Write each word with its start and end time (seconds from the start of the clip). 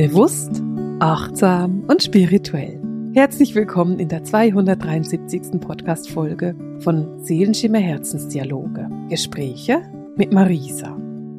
Bewusst, 0.00 0.62
achtsam 1.00 1.84
und 1.86 2.02
spirituell. 2.02 2.80
Herzlich 3.12 3.54
willkommen 3.54 3.98
in 3.98 4.08
der 4.08 4.24
273. 4.24 5.60
Podcast-Folge 5.60 6.56
von 6.78 7.22
Seelenschimmer 7.22 7.80
Herzensdialoge. 7.80 8.88
Gespräche 9.10 9.82
mit 10.16 10.32
Marisa. 10.32 10.96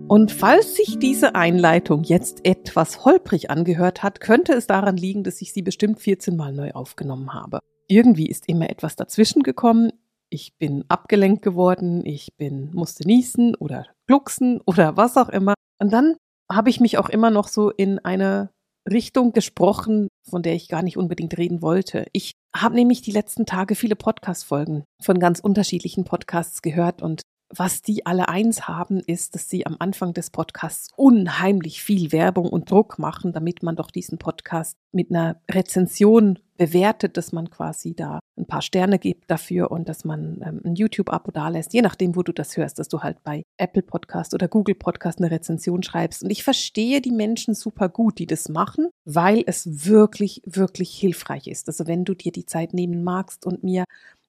Und 0.08 0.32
falls 0.32 0.76
sich 0.76 1.00
diese 1.00 1.34
Einleitung 1.34 2.04
jetzt 2.04 2.46
etwas 2.46 3.04
holprig 3.04 3.50
angehört 3.50 4.04
hat, 4.04 4.20
könnte 4.20 4.54
es 4.54 4.68
daran 4.68 4.96
liegen, 4.96 5.24
dass 5.24 5.42
ich 5.42 5.54
sie 5.54 5.64
bestimmt 5.64 6.00
14 6.00 6.36
Mal 6.36 6.54
neu 6.54 6.70
aufgenommen 6.74 7.34
habe. 7.34 7.62
Irgendwie 7.88 8.28
ist 8.28 8.48
immer 8.48 8.70
etwas 8.70 8.96
dazwischen 8.96 9.42
gekommen. 9.42 9.92
Ich 10.30 10.54
bin 10.60 10.86
abgelenkt 10.88 11.42
geworden, 11.42 12.06
ich 12.06 12.36
bin, 12.38 12.70
musste 12.76 13.08
niesen 13.08 13.56
oder 13.56 13.88
glucksen 14.06 14.62
oder 14.68 14.98
was 14.98 15.18
auch 15.18 15.30
immer. 15.30 15.56
Und 15.80 15.92
dann 15.92 16.16
habe 16.52 16.70
ich 16.70 16.80
mich 16.80 16.98
auch 16.98 17.10
immer 17.10 17.32
noch 17.32 17.48
so 17.48 17.70
in 17.70 18.00
eine 18.00 18.50
Richtung 18.90 19.32
gesprochen, 19.32 20.08
von 20.28 20.42
der 20.42 20.56
ich 20.56 20.68
gar 20.68 20.82
nicht 20.82 20.98
unbedingt 20.98 21.38
reden 21.38 21.62
wollte. 21.62 22.08
Ich 22.14 22.34
habe 22.56 22.76
nämlich 22.76 23.02
die 23.02 23.12
letzten 23.12 23.46
Tage 23.46 23.76
viele 23.76 23.96
Podcast-Folgen 23.96 24.84
von 25.02 25.20
ganz 25.20 25.40
unterschiedlichen 25.40 26.04
Podcasts 26.04 26.62
gehört 26.62 27.02
und 27.02 27.22
was 27.54 27.82
die 27.82 28.06
alle 28.06 28.30
eins 28.30 28.68
haben, 28.68 29.00
ist, 29.00 29.36
dass 29.36 29.50
sie 29.50 29.66
am 29.66 29.76
Anfang 29.80 30.14
des 30.14 30.30
Podcasts 30.30 30.90
unheimlich 30.96 31.84
viel 31.84 32.12
Werbung 32.12 32.50
und 32.50 32.72
Druck 32.72 33.00
machen, 33.00 33.34
damit 33.34 33.64
man 33.64 33.76
doch 33.76 33.92
diesen 33.92 34.18
Podcast 34.18 34.78
mit 34.92 35.10
einer 35.10 35.42
Rezension 35.50 36.40
bewertet, 36.58 37.18
dass 37.18 37.32
man 37.32 37.50
quasi 37.50 37.96
da 37.96 38.20
ein 38.38 38.46
paar 38.46 38.62
Sterne 38.62 39.00
gibt 39.00 39.32
dafür 39.32 39.72
und 39.72 39.90
dass 39.90 40.06
man 40.06 40.42
ähm, 40.46 40.62
ein 40.64 40.76
YouTube-Abo 40.76 41.32
da 41.32 41.50
lässt, 41.50 41.74
je 41.74 41.82
nachdem, 41.82 42.16
wo 42.16 42.22
du 42.22 42.32
das 42.32 42.56
hörst, 42.56 42.78
dass 42.78 42.88
du 42.88 43.02
halt 43.02 43.24
bei 43.24 43.42
Apple 43.58 43.82
Podcast 43.82 44.34
oder 44.36 44.48
Google 44.48 44.76
Podcast 44.76 45.20
eine 45.20 45.32
Rezension 45.32 45.82
schreibst. 45.82 46.24
Und 46.24 46.30
ich 46.30 46.44
verstehe 46.44 47.02
die 47.02 47.12
Menschen 47.12 47.56
super 47.56 47.90
gut, 47.90 48.20
die 48.20 48.28
das 48.28 48.48
machen, 48.48 48.90
weil 49.06 49.44
es 49.48 49.88
wirklich, 49.88 50.42
wirklich 50.46 50.92
hilfreich 50.92 51.48
ist. 51.48 51.68
Also 51.68 51.88
wenn 51.88 52.06
du 52.06 52.14
dir 52.14 52.32
die 52.32 52.46
Zeit 52.46 52.74
nehmen 52.74 53.04
magst 53.04 53.46
und 53.46 53.64
mir 53.64 53.86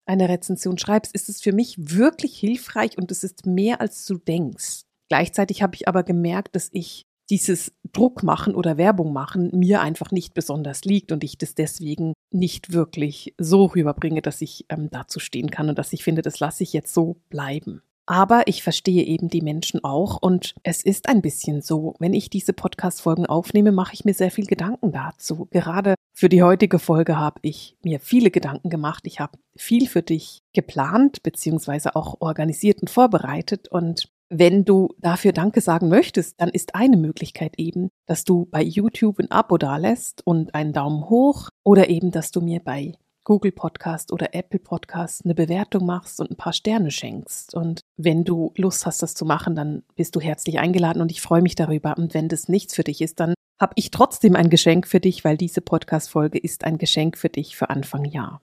eine 0.06 0.28
Rezension 0.28 0.78
schreibst, 0.78 1.14
ist 1.14 1.28
es 1.28 1.41
für 1.41 1.53
mich 1.53 1.77
wirklich 1.78 2.39
hilfreich 2.39 2.98
und 2.98 3.11
es 3.11 3.25
ist 3.25 3.47
mehr 3.47 3.81
als 3.81 4.05
du 4.06 4.19
denkst. 4.19 4.83
Gleichzeitig 5.08 5.62
habe 5.62 5.75
ich 5.75 5.89
aber 5.89 6.03
gemerkt, 6.03 6.56
dass 6.56 6.69
ich 6.72 7.06
dieses 7.31 7.72
Druck 7.92 8.23
machen 8.23 8.55
oder 8.55 8.77
Werbung 8.77 9.12
machen 9.12 9.50
mir 9.55 9.80
einfach 9.80 10.11
nicht 10.11 10.34
besonders 10.34 10.84
liegt 10.84 11.12
und 11.12 11.25
ich 11.25 11.39
das 11.39 11.55
deswegen 11.55 12.14
nicht 12.30 12.73
wirklich 12.73 13.34
so 13.39 13.67
rüberbringe, 13.67 14.23
dass 14.23 14.41
ich 14.42 14.67
ähm, 14.69 14.89
dazu 14.91 15.20
stehen 15.20 15.50
kann 15.50 15.69
und 15.69 15.78
dass 15.78 15.92
ich 15.92 16.05
finde, 16.05 16.23
das 16.23 16.41
lasse 16.41 16.62
ich 16.62 16.73
jetzt 16.73 16.92
so 16.92 17.17
bleiben. 17.30 17.83
Aber 18.06 18.42
ich 18.47 18.62
verstehe 18.62 19.05
eben 19.05 19.28
die 19.28 19.42
Menschen 19.42 19.84
auch 19.84 20.19
und 20.20 20.55
es 20.64 20.83
ist 20.83 21.08
ein 21.08 21.22
bisschen 21.22 21.62
so, 21.62 21.95
wenn 21.98 22.14
ich 22.14 22.31
diese 22.31 22.53
Podcast-Folgen 22.53 23.27
aufnehme, 23.27 23.70
mache 23.70 23.95
ich 23.95 24.05
mir 24.05 24.14
sehr 24.14 24.31
viel 24.31 24.47
Gedanken 24.47 24.92
dazu. 24.92 25.47
Gerade 25.50 25.95
für 26.12 26.28
die 26.28 26.42
heutige 26.42 26.78
Folge 26.78 27.17
habe 27.17 27.39
ich 27.42 27.77
mir 27.84 28.00
viele 28.00 28.30
Gedanken 28.30 28.70
gemacht. 28.70 29.06
Ich 29.06 29.20
habe 29.20 29.39
viel 29.56 29.86
für 29.89 30.03
dich 30.03 30.41
geplant 30.53 31.23
beziehungsweise 31.23 31.95
auch 31.95 32.20
organisiert 32.20 32.80
und 32.80 32.91
vorbereitet 32.91 33.69
und 33.69 34.11
wenn 34.34 34.64
du 34.64 34.89
dafür 34.98 35.33
Danke 35.33 35.61
sagen 35.61 35.89
möchtest, 35.89 36.41
dann 36.41 36.48
ist 36.48 36.75
eine 36.75 36.97
Möglichkeit 36.97 37.58
eben, 37.58 37.91
dass 38.06 38.25
du 38.25 38.47
bei 38.50 38.62
YouTube 38.62 39.19
ein 39.19 39.30
Abo 39.30 39.58
dalässt 39.58 40.27
und 40.27 40.55
einen 40.55 40.73
Daumen 40.73 41.11
hoch 41.11 41.50
oder 41.64 41.91
eben, 41.91 42.11
dass 42.12 42.30
du 42.30 42.41
mir 42.41 42.61
bei 42.61 42.95
Google 43.24 43.52
Podcast 43.52 44.12
oder 44.12 44.34
Apple 44.34 44.58
Podcast 44.58 45.24
eine 45.24 45.34
Bewertung 45.34 45.86
machst 45.86 46.20
und 46.20 46.30
ein 46.30 46.36
paar 46.36 46.52
Sterne 46.52 46.90
schenkst. 46.90 47.54
Und 47.54 47.82
wenn 47.96 48.24
du 48.24 48.52
Lust 48.56 48.86
hast, 48.86 49.02
das 49.02 49.14
zu 49.14 49.24
machen, 49.24 49.54
dann 49.54 49.82
bist 49.94 50.16
du 50.16 50.20
herzlich 50.20 50.58
eingeladen 50.58 51.00
und 51.00 51.10
ich 51.10 51.20
freue 51.20 51.42
mich 51.42 51.54
darüber. 51.54 51.96
Und 51.96 52.14
wenn 52.14 52.28
das 52.28 52.48
nichts 52.48 52.74
für 52.74 52.84
dich 52.84 53.00
ist, 53.00 53.20
dann 53.20 53.34
habe 53.60 53.74
ich 53.76 53.90
trotzdem 53.90 54.34
ein 54.34 54.50
Geschenk 54.50 54.88
für 54.88 55.00
dich, 55.00 55.24
weil 55.24 55.36
diese 55.36 55.60
Podcast-Folge 55.60 56.38
ist 56.38 56.64
ein 56.64 56.78
Geschenk 56.78 57.16
für 57.16 57.28
dich 57.28 57.56
für 57.56 57.70
Anfang 57.70 58.04
Jahr. 58.04 58.42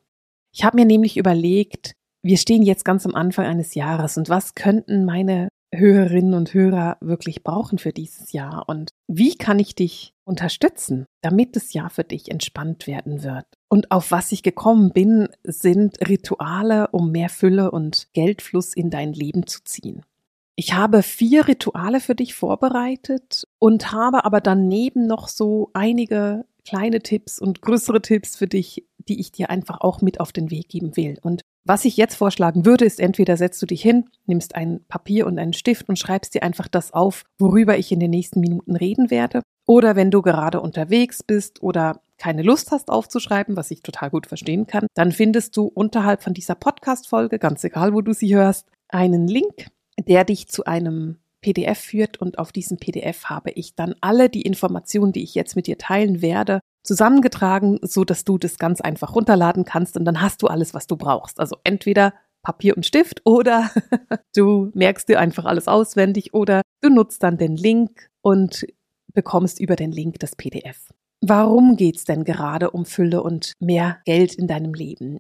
Ich 0.54 0.64
habe 0.64 0.78
mir 0.78 0.86
nämlich 0.86 1.18
überlegt, 1.18 1.94
wir 2.24 2.38
stehen 2.38 2.64
jetzt 2.64 2.86
ganz 2.86 3.06
am 3.06 3.16
Anfang 3.16 3.46
eines 3.46 3.76
Jahres 3.76 4.18
und 4.18 4.30
was 4.30 4.56
könnten 4.56 5.06
meine 5.06 5.50
Hörerinnen 5.74 6.34
und 6.34 6.54
Hörer 6.54 6.98
wirklich 7.00 7.44
brauchen 7.44 7.78
für 7.78 7.94
dieses 7.94 8.32
Jahr 8.32 8.68
und 8.68 8.90
wie 9.08 9.36
kann 9.36 9.60
ich 9.60 9.76
dich 9.76 10.14
unterstützen, 10.26 11.06
damit 11.22 11.56
das 11.56 11.74
Jahr 11.74 11.90
für 11.90 12.04
dich 12.04 12.32
entspannt 12.32 12.88
werden 12.88 13.24
wird. 13.24 13.46
Und 13.70 13.92
auf 13.92 14.12
was 14.12 14.32
ich 14.32 14.44
gekommen 14.44 14.92
bin, 14.92 15.30
sind 15.44 15.98
Rituale, 16.08 16.88
um 16.92 17.12
mehr 17.12 17.30
Fülle 17.30 17.72
und 17.72 18.08
Geldfluss 18.14 18.74
in 18.74 18.90
dein 18.90 19.14
Leben 19.14 19.46
zu 19.46 19.64
ziehen. 19.64 20.02
Ich 20.56 20.74
habe 20.74 21.04
vier 21.04 21.48
Rituale 21.48 22.02
für 22.02 22.16
dich 22.16 22.34
vorbereitet 22.34 23.48
und 23.60 23.94
habe 23.94 24.26
aber 24.26 24.42
daneben 24.42 25.08
noch 25.08 25.30
so 25.30 25.70
einige 25.74 26.46
kleine 26.66 27.00
Tipps 27.00 27.40
und 27.40 27.62
größere 27.62 28.02
Tipps 28.02 28.36
für 28.36 28.48
dich, 28.48 28.86
die 29.08 29.20
ich 29.20 29.32
dir 29.32 29.50
einfach 29.50 29.82
auch 29.82 30.02
mit 30.02 30.20
auf 30.20 30.32
den 30.32 30.52
Weg 30.52 30.68
geben 30.68 30.98
will. 30.98 31.18
Und 31.22 31.42
was 31.64 31.86
ich 31.86 31.98
jetzt 31.98 32.16
vorschlagen 32.16 32.66
würde, 32.66 32.86
ist 32.86 33.00
entweder 33.00 33.38
setzt 33.38 33.62
du 33.62 33.68
dich 33.68 33.82
hin, 33.82 34.06
nimmst 34.26 34.56
ein 34.56 34.82
Papier 34.88 35.28
und 35.28 35.40
einen 35.40 35.54
Stift 35.54 35.88
und 35.88 35.98
schreibst 35.98 36.34
dir 36.34 36.44
einfach 36.44 36.68
das 36.68 36.94
auf, 36.94 37.24
worüber 37.38 37.78
ich 37.78 37.92
in 37.92 38.00
den 38.00 38.12
nächsten 38.12 38.40
Minuten 38.40 38.76
reden 38.76 39.12
werde. 39.12 39.42
Oder 39.66 39.96
wenn 39.96 40.12
du 40.12 40.22
gerade 40.22 40.62
unterwegs 40.62 41.24
bist 41.24 41.62
oder 41.62 42.02
keine 42.20 42.44
Lust 42.44 42.72
hast 42.72 42.90
aufzuschreiben, 42.90 43.56
was 43.58 43.72
ich 43.72 43.82
total 43.82 44.12
gut 44.12 44.28
verstehen 44.28 44.68
kann, 44.68 44.86
dann 44.94 45.12
findest 45.12 45.58
du 45.58 45.64
unterhalb 45.66 46.22
von 46.22 46.34
dieser 46.34 46.56
Podcast-Folge, 46.56 47.40
ganz 47.40 47.64
egal 47.64 47.94
wo 47.94 48.02
du 48.02 48.14
sie 48.14 48.36
hörst, 48.36 48.68
einen 48.90 49.28
Link, 49.28 49.68
der 49.98 50.26
dich 50.26 50.48
zu 50.48 50.66
einem 50.66 51.18
PDF 51.42 51.80
führt 51.80 52.18
und 52.18 52.38
auf 52.38 52.52
diesem 52.52 52.78
PDF 52.78 53.26
habe 53.26 53.52
ich 53.52 53.76
dann 53.76 53.96
alle 54.02 54.30
die 54.30 54.42
Informationen, 54.42 55.14
die 55.14 55.24
ich 55.24 55.36
jetzt 55.36 55.56
mit 55.56 55.68
dir 55.68 55.78
teilen 55.78 56.22
werde, 56.22 56.60
zusammengetragen, 56.84 57.80
so 57.82 58.04
dass 58.04 58.26
du 58.26 58.38
das 58.38 58.58
ganz 58.58 58.82
einfach 58.82 59.16
runterladen 59.16 59.64
kannst 59.64 59.96
und 59.98 60.06
dann 60.06 60.22
hast 60.22 60.42
du 60.42 60.48
alles, 60.48 60.74
was 60.74 60.88
du 60.88 60.98
brauchst. 60.98 61.40
Also 61.40 61.58
entweder 61.64 62.14
Papier 62.42 62.76
und 62.76 62.86
Stift 62.86 63.22
oder 63.26 63.70
du 64.36 64.72
merkst 64.74 65.08
dir 65.08 65.20
einfach 65.20 65.46
alles 65.46 65.68
auswendig 65.68 66.34
oder 66.34 66.62
du 66.82 66.90
nutzt 66.90 67.24
dann 67.24 67.38
den 67.38 67.56
Link 67.56 68.10
und 68.22 68.66
bekommst 69.14 69.60
über 69.60 69.76
den 69.76 69.92
Link 69.92 70.20
das 70.20 70.36
PDF. 70.36 70.90
Warum 71.22 71.76
geht's 71.76 72.06
denn 72.06 72.24
gerade 72.24 72.72
um 72.72 72.86
Fülle 72.86 73.22
und 73.22 73.54
mehr 73.60 73.98
Geld 74.06 74.36
in 74.36 74.48
deinem 74.48 74.74
Leben? 74.74 75.20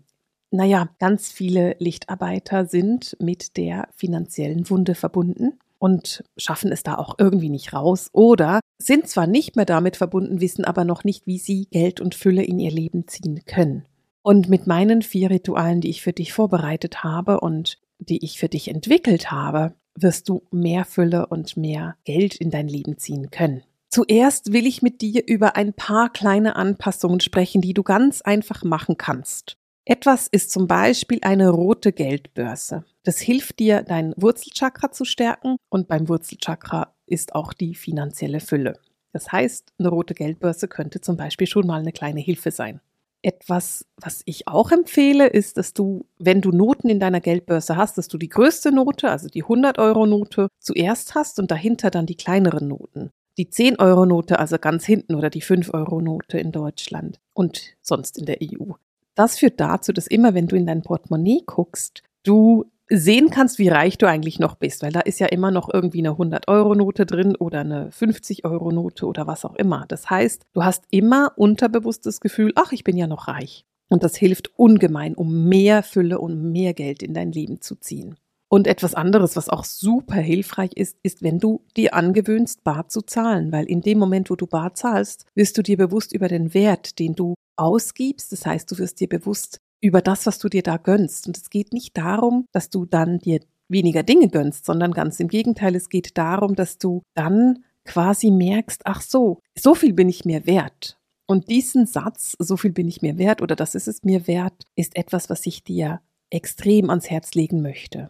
Naja, 0.51 0.89
ganz 0.97 1.29
viele 1.29 1.75
Lichtarbeiter 1.79 2.65
sind 2.65 3.15
mit 3.19 3.57
der 3.57 3.89
finanziellen 3.95 4.69
Wunde 4.69 4.95
verbunden 4.95 5.59
und 5.77 6.23
schaffen 6.37 6.71
es 6.71 6.83
da 6.83 6.95
auch 6.95 7.15
irgendwie 7.17 7.49
nicht 7.49 7.73
raus 7.73 8.09
oder 8.13 8.59
sind 8.81 9.07
zwar 9.07 9.27
nicht 9.27 9.55
mehr 9.55 9.65
damit 9.65 9.97
verbunden, 9.97 10.41
wissen 10.41 10.65
aber 10.65 10.85
noch 10.85 11.03
nicht, 11.03 11.27
wie 11.27 11.37
sie 11.37 11.67
Geld 11.71 12.01
und 12.01 12.15
Fülle 12.15 12.43
in 12.43 12.59
ihr 12.59 12.71
Leben 12.71 13.07
ziehen 13.07 13.43
können. 13.45 13.85
Und 14.21 14.49
mit 14.49 14.67
meinen 14.67 15.01
vier 15.01 15.29
Ritualen, 15.29 15.81
die 15.81 15.89
ich 15.89 16.01
für 16.01 16.13
dich 16.13 16.33
vorbereitet 16.33 17.03
habe 17.03 17.39
und 17.39 17.79
die 17.99 18.23
ich 18.23 18.39
für 18.39 18.49
dich 18.49 18.69
entwickelt 18.69 19.31
habe, 19.31 19.73
wirst 19.95 20.29
du 20.29 20.43
mehr 20.51 20.85
Fülle 20.85 21.27
und 21.27 21.57
mehr 21.57 21.95
Geld 22.05 22.35
in 22.35 22.51
dein 22.51 22.67
Leben 22.67 22.97
ziehen 22.97 23.31
können. 23.31 23.63
Zuerst 23.91 24.53
will 24.53 24.67
ich 24.67 24.83
mit 24.83 25.01
dir 25.01 25.23
über 25.27 25.55
ein 25.55 25.73
paar 25.73 26.11
kleine 26.11 26.55
Anpassungen 26.55 27.21
sprechen, 27.21 27.61
die 27.61 27.73
du 27.73 27.81
ganz 27.81 28.21
einfach 28.21 28.63
machen 28.63 28.97
kannst. 28.97 29.57
Etwas 29.83 30.27
ist 30.27 30.51
zum 30.51 30.67
Beispiel 30.67 31.19
eine 31.23 31.49
rote 31.49 31.91
Geldbörse. 31.91 32.85
Das 33.03 33.17
hilft 33.17 33.57
dir, 33.57 33.81
dein 33.81 34.13
Wurzelchakra 34.17 34.91
zu 34.91 35.05
stärken 35.05 35.57
und 35.69 35.87
beim 35.87 36.07
Wurzelchakra 36.07 36.93
ist 37.07 37.33
auch 37.33 37.53
die 37.53 37.73
finanzielle 37.73 38.39
Fülle. 38.39 38.73
Das 39.11 39.31
heißt, 39.31 39.73
eine 39.79 39.89
rote 39.89 40.13
Geldbörse 40.13 40.67
könnte 40.67 41.01
zum 41.01 41.17
Beispiel 41.17 41.47
schon 41.47 41.65
mal 41.65 41.79
eine 41.79 41.91
kleine 41.91 42.19
Hilfe 42.19 42.51
sein. 42.51 42.81
Etwas, 43.23 43.87
was 43.97 44.21
ich 44.25 44.47
auch 44.47 44.71
empfehle, 44.71 45.25
ist, 45.25 45.57
dass 45.57 45.73
du, 45.73 46.05
wenn 46.19 46.41
du 46.41 46.51
Noten 46.51 46.89
in 46.89 46.99
deiner 46.99 47.19
Geldbörse 47.19 47.75
hast, 47.75 47.97
dass 47.97 48.07
du 48.07 48.19
die 48.19 48.29
größte 48.29 48.71
Note, 48.71 49.09
also 49.09 49.27
die 49.27 49.43
100-Euro-Note, 49.43 50.49
zuerst 50.59 51.15
hast 51.15 51.39
und 51.39 51.49
dahinter 51.49 51.89
dann 51.89 52.05
die 52.05 52.15
kleineren 52.15 52.67
Noten. 52.67 53.09
Die 53.39 53.47
10-Euro-Note, 53.47 54.37
also 54.37 54.57
ganz 54.57 54.85
hinten, 54.85 55.15
oder 55.15 55.29
die 55.29 55.41
5-Euro-Note 55.41 56.37
in 56.37 56.51
Deutschland 56.51 57.21
und 57.31 57.77
sonst 57.81 58.17
in 58.17 58.25
der 58.25 58.39
EU. 58.43 58.73
Das 59.15 59.37
führt 59.37 59.61
dazu, 59.61 59.93
dass 59.93 60.07
immer, 60.07 60.33
wenn 60.33 60.47
du 60.47 60.57
in 60.57 60.67
dein 60.67 60.81
Portemonnaie 60.81 61.43
guckst, 61.45 62.03
du 62.23 62.65
sehen 62.89 63.29
kannst, 63.29 63.57
wie 63.57 63.69
reich 63.69 63.97
du 63.97 64.09
eigentlich 64.09 64.39
noch 64.39 64.55
bist, 64.55 64.83
weil 64.83 64.91
da 64.91 64.99
ist 64.99 65.21
ja 65.21 65.27
immer 65.27 65.51
noch 65.51 65.73
irgendwie 65.73 65.99
eine 65.99 66.17
100-Euro-Note 66.17 67.05
drin 67.05 67.37
oder 67.37 67.61
eine 67.61 67.91
50-Euro-Note 67.91 69.05
oder 69.05 69.25
was 69.25 69.45
auch 69.45 69.55
immer. 69.55 69.85
Das 69.87 70.09
heißt, 70.09 70.43
du 70.51 70.65
hast 70.65 70.83
immer 70.91 71.31
unterbewusstes 71.37 72.19
Gefühl, 72.19 72.51
ach, 72.55 72.73
ich 72.73 72.83
bin 72.83 72.97
ja 72.97 73.07
noch 73.07 73.29
reich. 73.29 73.63
Und 73.87 74.03
das 74.03 74.17
hilft 74.17 74.51
ungemein, 74.59 75.15
um 75.15 75.45
mehr 75.47 75.81
Fülle 75.81 76.19
und 76.19 76.51
mehr 76.51 76.73
Geld 76.73 77.01
in 77.01 77.13
dein 77.13 77.31
Leben 77.31 77.61
zu 77.61 77.75
ziehen. 77.77 78.17
Und 78.51 78.65
etwas 78.65 78.95
anderes, 78.95 79.35
was 79.35 79.47
auch 79.47 79.63
super 79.63 80.15
hilfreich 80.15 80.73
ist, 80.73 80.97
ist, 81.03 81.21
wenn 81.21 81.39
du 81.39 81.63
dir 81.77 81.93
angewöhnst, 81.93 82.63
bar 82.63 82.87
zu 82.89 83.01
zahlen, 83.01 83.51
weil 83.51 83.65
in 83.65 83.81
dem 83.81 83.99
Moment, 83.99 84.31
wo 84.31 84.35
du 84.35 84.47
bar 84.47 84.73
zahlst, 84.73 85.25
wirst 85.35 85.57
du 85.57 85.61
dir 85.61 85.77
bewusst 85.77 86.11
über 86.13 86.27
den 86.27 86.53
Wert, 86.55 86.97
den 86.97 87.13
du 87.13 87.35
ausgibst. 87.57 88.31
Das 88.31 88.47
heißt, 88.47 88.71
du 88.71 88.79
wirst 88.79 88.99
dir 88.99 89.07
bewusst 89.07 89.59
über 89.81 90.01
das, 90.01 90.25
was 90.25 90.39
du 90.39 90.49
dir 90.49 90.63
da 90.63 90.77
gönnst. 90.77 91.27
Und 91.27 91.37
es 91.37 91.51
geht 91.51 91.73
nicht 91.73 91.95
darum, 91.95 92.45
dass 92.51 92.71
du 92.71 92.85
dann 92.85 93.19
dir 93.19 93.39
weniger 93.69 94.01
Dinge 94.01 94.29
gönnst, 94.29 94.65
sondern 94.65 94.93
ganz 94.93 95.19
im 95.19 95.27
Gegenteil, 95.27 95.75
es 95.75 95.89
geht 95.89 96.17
darum, 96.17 96.55
dass 96.55 96.79
du 96.79 97.03
dann 97.13 97.63
quasi 97.85 98.31
merkst, 98.31 98.81
ach 98.85 99.01
so, 99.01 99.41
so 99.55 99.75
viel 99.75 99.93
bin 99.93 100.09
ich 100.09 100.25
mir 100.25 100.47
wert. 100.47 100.97
Und 101.27 101.49
diesen 101.49 101.85
Satz, 101.85 102.35
so 102.39 102.57
viel 102.57 102.71
bin 102.71 102.87
ich 102.87 103.03
mir 103.03 103.19
wert 103.19 103.43
oder 103.43 103.55
das 103.55 103.75
ist 103.75 103.87
es 103.87 104.03
mir 104.03 104.25
wert, 104.25 104.65
ist 104.75 104.95
etwas, 104.95 105.29
was 105.29 105.45
ich 105.45 105.63
dir 105.63 106.01
extrem 106.31 106.89
ans 106.89 107.11
Herz 107.11 107.35
legen 107.35 107.61
möchte. 107.61 108.09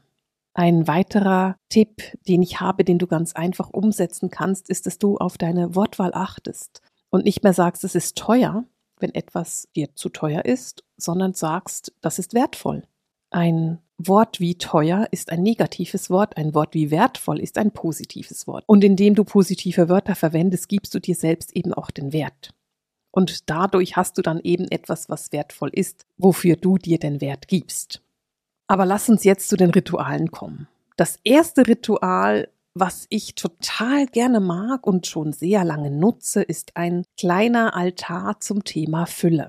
Ein 0.59 0.89
weiterer 0.89 1.55
Tipp, 1.69 2.01
den 2.27 2.41
ich 2.41 2.59
habe, 2.59 2.83
den 2.83 2.99
du 2.99 3.07
ganz 3.07 3.31
einfach 3.31 3.69
umsetzen 3.69 4.29
kannst, 4.29 4.69
ist, 4.69 4.87
dass 4.87 4.97
du 4.97 5.17
auf 5.17 5.37
deine 5.37 5.73
Wortwahl 5.73 6.13
achtest 6.13 6.81
und 7.09 7.23
nicht 7.23 7.43
mehr 7.43 7.53
sagst, 7.53 7.85
es 7.85 7.95
ist 7.95 8.17
teuer, 8.17 8.65
wenn 8.99 9.15
etwas 9.15 9.69
dir 9.73 9.95
zu 9.95 10.09
teuer 10.09 10.43
ist, 10.43 10.83
sondern 10.97 11.33
sagst, 11.33 11.93
das 12.01 12.19
ist 12.19 12.33
wertvoll. 12.33 12.83
Ein 13.29 13.79
Wort 13.97 14.41
wie 14.41 14.57
teuer 14.57 15.07
ist 15.11 15.31
ein 15.31 15.43
negatives 15.43 16.09
Wort, 16.09 16.35
ein 16.35 16.53
Wort 16.53 16.73
wie 16.73 16.91
wertvoll 16.91 17.39
ist 17.39 17.57
ein 17.57 17.71
positives 17.71 18.45
Wort. 18.45 18.65
Und 18.67 18.83
indem 18.83 19.15
du 19.15 19.23
positive 19.23 19.87
Wörter 19.87 20.15
verwendest, 20.15 20.67
gibst 20.67 20.93
du 20.93 20.99
dir 20.99 21.15
selbst 21.15 21.55
eben 21.55 21.73
auch 21.73 21.89
den 21.89 22.11
Wert. 22.11 22.53
Und 23.11 23.49
dadurch 23.49 23.95
hast 23.95 24.17
du 24.17 24.21
dann 24.21 24.41
eben 24.41 24.69
etwas, 24.69 25.07
was 25.07 25.31
wertvoll 25.31 25.69
ist, 25.69 26.05
wofür 26.17 26.57
du 26.57 26.77
dir 26.77 26.99
den 26.99 27.21
Wert 27.21 27.47
gibst. 27.47 28.01
Aber 28.69 28.85
lass 28.85 29.09
uns 29.09 29.23
jetzt 29.23 29.49
zu 29.49 29.57
den 29.57 29.71
Ritualen 29.71 30.29
kommen. 30.29 30.67
Das 30.95 31.17
erste 31.23 31.67
Ritual, 31.67 32.49
was 32.75 33.07
ich 33.09 33.33
total 33.33 34.05
gerne 34.05 34.39
mag 34.39 34.85
und 34.85 35.07
schon 35.07 35.33
sehr 35.33 35.63
lange 35.63 35.89
nutze, 35.89 36.43
ist 36.43 36.77
ein 36.77 37.03
kleiner 37.17 37.75
Altar 37.75 38.39
zum 38.39 38.63
Thema 38.63 39.07
Fülle. 39.07 39.47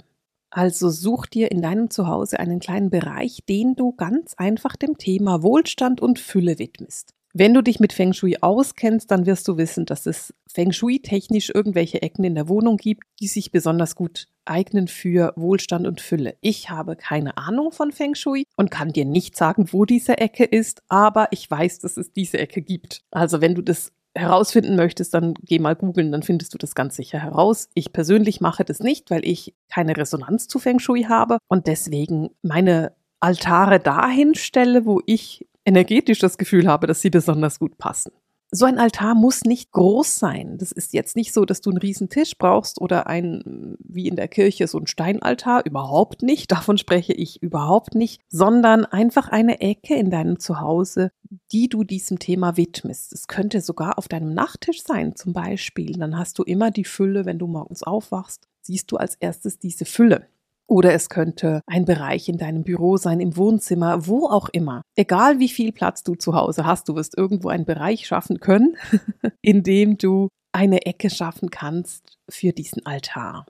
Also 0.48 0.88
such 0.88 1.26
dir 1.26 1.50
in 1.50 1.60
deinem 1.60 1.90
Zuhause 1.90 2.40
einen 2.40 2.60
kleinen 2.60 2.88
Bereich, 2.88 3.40
den 3.46 3.76
du 3.76 3.92
ganz 3.92 4.32
einfach 4.38 4.74
dem 4.74 4.96
Thema 4.96 5.42
Wohlstand 5.42 6.00
und 6.00 6.18
Fülle 6.18 6.58
widmest. 6.58 7.12
Wenn 7.32 7.54
du 7.54 7.62
dich 7.62 7.78
mit 7.78 7.92
Feng 7.92 8.12
Shui 8.12 8.38
auskennst, 8.40 9.10
dann 9.10 9.24
wirst 9.24 9.46
du 9.46 9.56
wissen, 9.56 9.86
dass 9.86 10.06
es 10.06 10.34
Feng 10.48 10.72
Shui 10.72 11.00
technisch 11.00 11.50
irgendwelche 11.54 12.02
Ecken 12.02 12.24
in 12.24 12.34
der 12.34 12.48
Wohnung 12.48 12.76
gibt, 12.76 13.04
die 13.20 13.28
sich 13.28 13.52
besonders 13.52 13.94
gut 13.94 14.26
eignen 14.44 14.88
für 14.88 15.32
Wohlstand 15.36 15.86
und 15.86 16.00
Fülle. 16.00 16.36
Ich 16.40 16.70
habe 16.70 16.96
keine 16.96 17.36
Ahnung 17.36 17.70
von 17.70 17.92
Feng 17.92 18.16
Shui 18.16 18.46
und 18.56 18.70
kann 18.70 18.92
dir 18.92 19.04
nicht 19.04 19.36
sagen, 19.36 19.72
wo 19.72 19.84
diese 19.84 20.18
Ecke 20.18 20.44
ist, 20.44 20.82
aber 20.88 21.28
ich 21.30 21.48
weiß, 21.48 21.78
dass 21.78 21.96
es 21.96 22.12
diese 22.12 22.38
Ecke 22.38 22.62
gibt. 22.62 23.02
Also 23.12 23.40
wenn 23.40 23.54
du 23.54 23.62
das 23.62 23.92
herausfinden 24.16 24.74
möchtest, 24.74 25.14
dann 25.14 25.34
geh 25.34 25.60
mal 25.60 25.76
googeln, 25.76 26.10
dann 26.10 26.24
findest 26.24 26.52
du 26.52 26.58
das 26.58 26.74
ganz 26.74 26.96
sicher 26.96 27.20
heraus. 27.20 27.68
Ich 27.74 27.92
persönlich 27.92 28.40
mache 28.40 28.64
das 28.64 28.80
nicht, 28.80 29.08
weil 29.10 29.24
ich 29.24 29.54
keine 29.72 29.96
Resonanz 29.96 30.48
zu 30.48 30.58
Feng 30.58 30.80
Shui 30.80 31.04
habe 31.04 31.38
und 31.46 31.68
deswegen 31.68 32.30
meine 32.42 32.92
Altare 33.20 33.78
dahin 33.78 34.34
stelle, 34.34 34.86
wo 34.86 35.00
ich 35.06 35.46
energetisch 35.70 36.18
das 36.18 36.36
Gefühl 36.36 36.66
habe, 36.66 36.86
dass 36.86 37.00
sie 37.00 37.10
besonders 37.10 37.58
gut 37.58 37.78
passen. 37.78 38.12
So 38.52 38.64
ein 38.64 38.80
Altar 38.80 39.14
muss 39.14 39.42
nicht 39.44 39.70
groß 39.70 40.16
sein. 40.16 40.58
Das 40.58 40.72
ist 40.72 40.92
jetzt 40.92 41.14
nicht 41.14 41.32
so, 41.32 41.44
dass 41.44 41.60
du 41.60 41.70
einen 41.70 41.78
riesen 41.78 42.08
Tisch 42.08 42.36
brauchst 42.36 42.80
oder 42.80 43.06
ein, 43.06 43.76
wie 43.78 44.08
in 44.08 44.16
der 44.16 44.26
Kirche, 44.26 44.66
so 44.66 44.78
ein 44.78 44.88
Steinaltar. 44.88 45.64
Überhaupt 45.64 46.22
nicht. 46.22 46.50
Davon 46.50 46.76
spreche 46.76 47.12
ich 47.12 47.40
überhaupt 47.40 47.94
nicht. 47.94 48.20
Sondern 48.28 48.84
einfach 48.84 49.28
eine 49.28 49.60
Ecke 49.60 49.94
in 49.94 50.10
deinem 50.10 50.40
Zuhause, 50.40 51.12
die 51.52 51.68
du 51.68 51.84
diesem 51.84 52.18
Thema 52.18 52.56
widmest. 52.56 53.12
Es 53.12 53.28
könnte 53.28 53.60
sogar 53.60 53.98
auf 53.98 54.08
deinem 54.08 54.34
Nachttisch 54.34 54.82
sein, 54.82 55.14
zum 55.14 55.32
Beispiel. 55.32 55.92
Dann 55.92 56.18
hast 56.18 56.36
du 56.36 56.42
immer 56.42 56.72
die 56.72 56.84
Fülle, 56.84 57.26
wenn 57.26 57.38
du 57.38 57.46
morgens 57.46 57.84
aufwachst, 57.84 58.48
siehst 58.62 58.90
du 58.90 58.96
als 58.96 59.14
erstes 59.14 59.60
diese 59.60 59.84
Fülle. 59.84 60.26
Oder 60.70 60.94
es 60.94 61.08
könnte 61.08 61.62
ein 61.66 61.84
Bereich 61.84 62.28
in 62.28 62.38
deinem 62.38 62.62
Büro 62.62 62.96
sein, 62.96 63.18
im 63.18 63.36
Wohnzimmer, 63.36 64.06
wo 64.06 64.28
auch 64.28 64.48
immer. 64.50 64.82
Egal 64.94 65.40
wie 65.40 65.48
viel 65.48 65.72
Platz 65.72 66.04
du 66.04 66.14
zu 66.14 66.34
Hause 66.34 66.64
hast, 66.64 66.88
du 66.88 66.94
wirst 66.94 67.18
irgendwo 67.18 67.48
einen 67.48 67.64
Bereich 67.64 68.06
schaffen 68.06 68.38
können, 68.38 68.76
in 69.42 69.64
dem 69.64 69.98
du 69.98 70.28
eine 70.52 70.86
Ecke 70.86 71.10
schaffen 71.10 71.50
kannst 71.50 72.18
für 72.28 72.52
diesen 72.52 72.86
Altar. 72.86 73.46